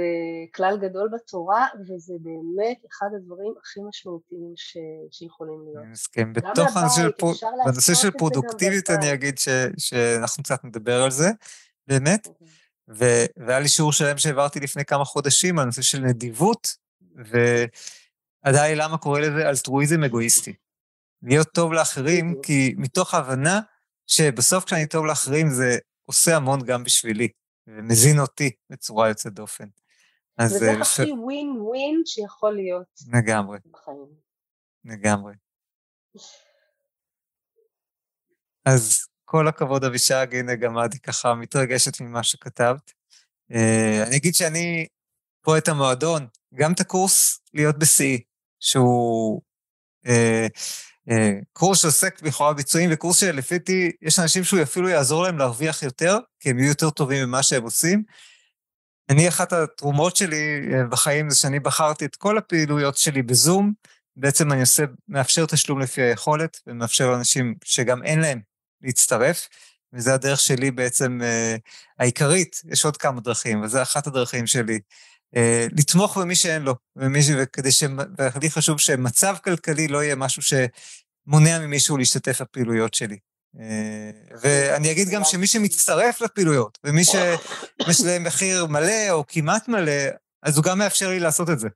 כלל 0.56 0.78
גדול 0.82 1.10
בתורה, 1.14 1.68
וזה 1.82 2.14
באמת 2.20 2.78
אחד 2.92 3.08
הדברים 3.16 3.54
הכי 3.62 3.80
משמעותיים 3.90 4.54
ש... 4.56 4.78
שיכולים 5.12 5.60
להיות. 5.66 5.84
אני 5.84 5.92
מסכים. 5.92 6.34
בתוך 6.34 6.78
הנושא 6.78 7.02
של, 7.02 7.12
פר... 7.12 7.32
בנושא 7.66 7.94
של 7.94 8.12
פרודוקטיביות 8.12 8.90
אני 8.90 9.14
אגיד 9.14 9.38
ש... 9.38 9.50
שאנחנו 9.78 10.44
קצת 10.44 10.64
נדבר 10.64 11.04
על 11.04 11.12
זה, 11.12 11.30
באמת. 11.88 12.28
אוקיי. 12.28 12.48
ו... 12.90 13.06
והיה 13.38 13.60
לי 13.60 13.68
שיעור 13.68 13.92
שלם 13.94 14.18
שהעברתי 14.18 14.60
לפני 14.60 14.86
כמה 14.86 15.06
חודשים 15.06 15.60
על 15.60 15.66
נושא 15.66 15.82
של 15.82 16.00
נדיבות, 16.00 16.68
ועדיין 18.46 18.78
למה 18.78 18.98
קורא 18.98 19.20
לזה 19.20 19.50
אלטרואיזם 19.50 20.04
אגואיסטי. 20.04 20.54
להיות 21.24 21.48
טוב 21.54 21.74
לאחרים, 21.74 22.36
כי 22.44 22.76
מתוך 22.78 23.14
ההבנה 23.14 23.60
שבסוף 24.08 24.64
כשאני 24.64 24.88
טוב 24.88 25.06
לאחרים 25.06 25.50
זה 25.50 25.78
עושה 26.06 26.36
המון 26.36 26.62
גם 26.66 26.84
בשבילי. 26.84 27.28
ומזין 27.68 28.20
אותי 28.20 28.52
בצורה 28.70 29.10
יוצאת 29.10 29.34
דופן. 29.34 29.68
וזה 30.42 30.72
הכי 30.72 30.86
ש... 30.86 31.00
ווין 31.00 31.62
ווין 31.62 32.02
שיכול 32.06 32.56
להיות. 32.56 32.88
לגמרי. 33.14 33.60
בחיים. 33.72 34.08
לגמרי. 34.86 35.34
אז 38.66 39.08
כל 39.26 39.48
הכבוד 39.48 39.84
אבישג, 39.84 40.28
הנה 40.32 40.56
גם 40.56 40.78
עדי 40.78 41.00
ככה 41.00 41.34
מתרגשת 41.34 42.02
ממה 42.02 42.24
שכתבת. 42.24 42.92
Uh, 43.52 44.08
אני 44.08 44.18
אגיד 44.18 44.36
שאני 44.36 44.88
פה 45.42 45.58
את 45.58 45.68
המועדון, 45.68 46.28
גם 46.54 46.74
את 46.74 46.80
הקורס 46.80 47.42
להיות 47.54 47.80
בשיאי, 47.80 48.22
שהוא 48.60 49.42
uh, 50.06 50.10
אה, 50.10 50.48
קורס 51.54 51.82
שעוסק 51.82 52.22
בכאורה 52.22 52.54
ביצועים, 52.54 52.90
וקורס 52.94 53.20
שלפי 53.20 53.58
דעתי 53.58 53.92
יש 54.02 54.20
אנשים 54.20 54.44
שהוא 54.44 54.62
אפילו 54.62 54.90
יעזור 54.90 55.24
להם 55.24 55.38
להרוויח 55.38 55.84
יותר, 55.84 56.18
כי 56.40 56.50
הם 56.50 56.60
יהיו 56.60 56.70
יותר 56.70 56.90
טובים 56.90 57.28
ממה 57.28 57.44
שהם 57.44 57.64
עושים. 57.64 58.04
אני, 59.10 59.28
אחת 59.28 59.54
התרומות 59.54 60.16
שלי 60.16 60.62
אה, 60.74 60.84
בחיים 60.84 61.30
זה 61.30 61.36
שאני 61.36 61.60
בחרתי 61.60 62.06
את 62.06 62.16
כל 62.16 62.38
הפעילויות 62.38 62.98
שלי 62.98 63.22
בזום, 63.22 63.74
בעצם 64.16 64.52
אני 64.52 64.62
עושה, 64.62 64.84
מאפשר 65.08 65.46
תשלום 65.46 65.80
לפי 65.80 66.02
היכולת, 66.02 66.60
ומאפשר 66.68 67.12
לאנשים 67.12 67.56
שגם 67.64 68.04
אין 68.04 68.20
להם 68.20 68.40
להצטרף, 68.82 69.48
וזה 69.94 70.14
הדרך 70.14 70.40
שלי 70.40 70.72
בעצם 70.72 71.20
אה, 71.24 71.56
העיקרית, 72.00 72.62
יש 72.72 72.86
עוד 72.86 72.98
כמה 72.98 73.22
דרכים, 73.22 73.62
וזו 73.62 73.82
אחת 73.82 74.08
הדרכים 74.08 74.48
שלי. 74.48 74.80
אה, 75.36 75.68
לתמוך 75.78 76.18
במי 76.18 76.36
שאין 76.36 76.62
לו, 76.62 76.76
ומי, 76.96 77.20
וכדי 77.38 77.72
ש... 77.72 77.84
ולי 78.36 78.52
חשוב 78.52 78.80
שמצב 78.80 79.36
כלכלי 79.44 79.88
לא 79.88 80.04
יהיה 80.04 80.16
משהו 80.16 80.42
שמונע 80.42 81.60
ממישהו 81.60 81.98
להשתתף 81.98 82.42
בפעילויות 82.42 82.94
שלי. 82.94 83.18
אה, 83.60 84.12
ואני 84.42 84.92
אגיד 84.92 85.10
גם 85.10 85.24
שמי 85.24 85.48
שמצטרף 85.48 86.22
לפעילויות, 86.22 86.78
ומי 86.84 87.04
שיש 87.06 88.02
להם 88.06 88.24
מחיר 88.24 88.66
מלא 88.66 89.10
או 89.10 89.24
כמעט 89.28 89.68
מלא, 89.68 90.02
אז 90.44 90.58
הוא 90.58 90.64
גם 90.64 90.80
מאפשר 90.80 91.10
לי 91.10 91.20
לעשות 91.20 91.50
את 91.50 91.60
זה. 91.60 91.68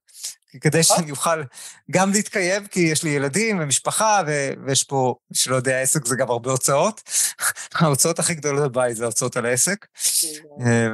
כדי 0.61 0.83
שאני 0.83 1.11
אוכל 1.11 1.43
גם 1.91 2.11
להתקיים, 2.11 2.67
כי 2.67 2.79
יש 2.79 3.03
לי 3.03 3.09
ילדים 3.09 3.59
ומשפחה, 3.59 4.21
ו- 4.27 4.51
ויש 4.65 4.83
פה, 4.83 5.15
מי 5.31 5.37
שלא 5.37 5.55
יודע, 5.55 5.81
עסק 5.81 6.05
זה 6.05 6.15
גם 6.15 6.29
הרבה 6.29 6.51
הוצאות. 6.51 7.01
ההוצאות 7.75 8.19
הכי 8.19 8.33
גדולות 8.33 8.71
בבית 8.71 8.95
זה 8.95 9.03
ההוצאות 9.03 9.37
על 9.37 9.45
העסק. 9.45 9.85
כן. 10.21 10.65
אה, 10.65 10.87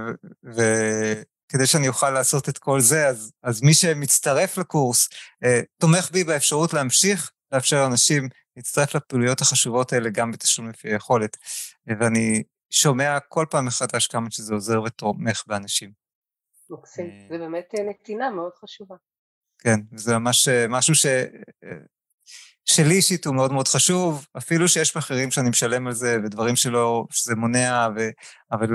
ו- 0.56 1.21
כדי 1.53 1.67
שאני 1.67 1.87
אוכל 1.87 2.09
לעשות 2.09 2.49
את 2.49 2.57
כל 2.57 2.79
זה, 2.81 3.07
אז, 3.07 3.31
אז 3.43 3.61
מי 3.61 3.73
שמצטרף 3.73 4.57
לקורס, 4.57 5.09
אה, 5.43 5.59
תומך 5.77 6.11
בי 6.11 6.23
באפשרות 6.23 6.73
להמשיך, 6.73 7.31
לאפשר 7.51 7.83
לאנשים 7.83 8.29
להצטרף 8.55 8.95
לפעילויות 8.95 9.41
החשובות 9.41 9.93
האלה 9.93 10.09
גם 10.09 10.31
בתשלום 10.31 10.69
לפי 10.69 10.89
היכולת. 10.89 11.37
ואני 11.99 12.43
שומע 12.69 13.19
כל 13.19 13.45
פעם 13.49 13.65
מחדש 13.65 14.07
כמה 14.07 14.31
שזה 14.31 14.53
עוזר 14.53 14.81
ותומך 14.81 15.43
באנשים. 15.47 15.91
מקסים, 16.69 17.05
אה, 17.05 17.25
זה 17.29 17.37
באמת 17.37 17.69
אה, 17.79 17.83
נתינה 17.89 18.29
מאוד 18.29 18.51
חשובה. 18.63 18.95
כן, 19.59 19.79
זה 19.95 20.17
ממש 20.17 20.47
משהו 20.69 20.95
ש... 20.95 21.05
שלי 22.65 22.95
אישית 22.95 23.25
הוא 23.25 23.35
מאוד 23.35 23.51
מאוד 23.51 23.67
חשוב, 23.67 24.27
אפילו 24.37 24.67
שיש 24.67 24.97
מחירים 24.97 25.31
שאני 25.31 25.49
משלם 25.49 25.87
על 25.87 25.93
זה 25.93 26.17
ודברים 26.23 26.55
שלא, 26.55 27.05
שזה 27.11 27.35
מונע, 27.35 27.87
ו... 27.95 27.99
אבל 28.51 28.67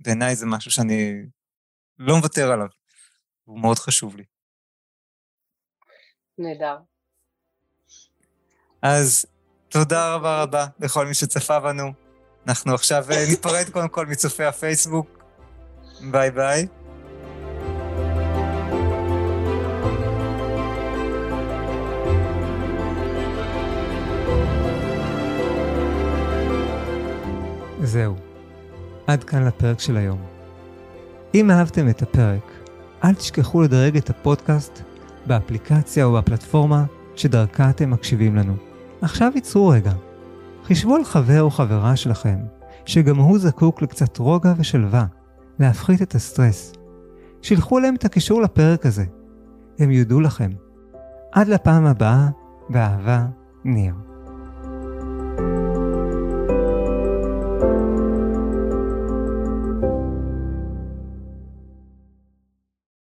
בעיניי 0.00 0.36
זה 0.36 0.46
משהו 0.46 0.70
שאני 0.70 1.22
לא 1.98 2.16
מוותר 2.16 2.52
עליו. 2.52 2.68
הוא 3.44 3.60
מאוד 3.60 3.78
חשוב 3.78 4.16
לי. 4.16 4.24
נהדר. 6.38 6.78
אז 8.82 9.26
תודה 9.68 10.14
רבה 10.14 10.42
רבה 10.42 10.66
לכל 10.80 11.06
מי 11.06 11.14
שצפה 11.14 11.60
בנו. 11.60 11.92
אנחנו 12.46 12.74
עכשיו 12.74 13.04
אה, 13.10 13.24
ניפרד 13.30 13.70
קודם 13.72 13.88
כל 13.88 14.06
מצופי 14.06 14.44
הפייסבוק. 14.44 15.18
ביי 16.10 16.30
ביי. 16.30 16.66
זהו, 27.82 28.16
עד 29.06 29.24
כאן 29.24 29.46
לפרק 29.46 29.80
של 29.80 29.96
היום. 29.96 30.37
אם 31.34 31.50
אהבתם 31.50 31.88
את 31.88 32.02
הפרק, 32.02 32.52
אל 33.04 33.14
תשכחו 33.14 33.62
לדרג 33.62 33.96
את 33.96 34.10
הפודקאסט 34.10 34.82
באפליקציה 35.26 36.04
או 36.04 36.12
בפלטפורמה 36.12 36.84
שדרכה 37.16 37.70
אתם 37.70 37.90
מקשיבים 37.90 38.36
לנו. 38.36 38.54
עכשיו 39.02 39.32
ייצרו 39.34 39.68
רגע. 39.68 39.92
חישבו 40.64 40.96
על 40.96 41.04
חבר 41.04 41.42
או 41.42 41.50
חברה 41.50 41.96
שלכם, 41.96 42.38
שגם 42.84 43.16
הוא 43.16 43.38
זקוק 43.38 43.82
לקצת 43.82 44.18
רוגע 44.18 44.52
ושלווה, 44.56 45.06
להפחית 45.58 46.02
את 46.02 46.14
הסטרס. 46.14 46.72
שילחו 47.42 47.78
להם 47.78 47.94
את 47.94 48.04
הקישור 48.04 48.42
לפרק 48.42 48.86
הזה. 48.86 49.04
הם 49.78 49.90
יודו 49.90 50.20
לכם. 50.20 50.50
עד 51.32 51.48
לפעם 51.48 51.86
הבאה, 51.86 52.28
באהבה, 52.68 53.26
ניר. 53.64 53.94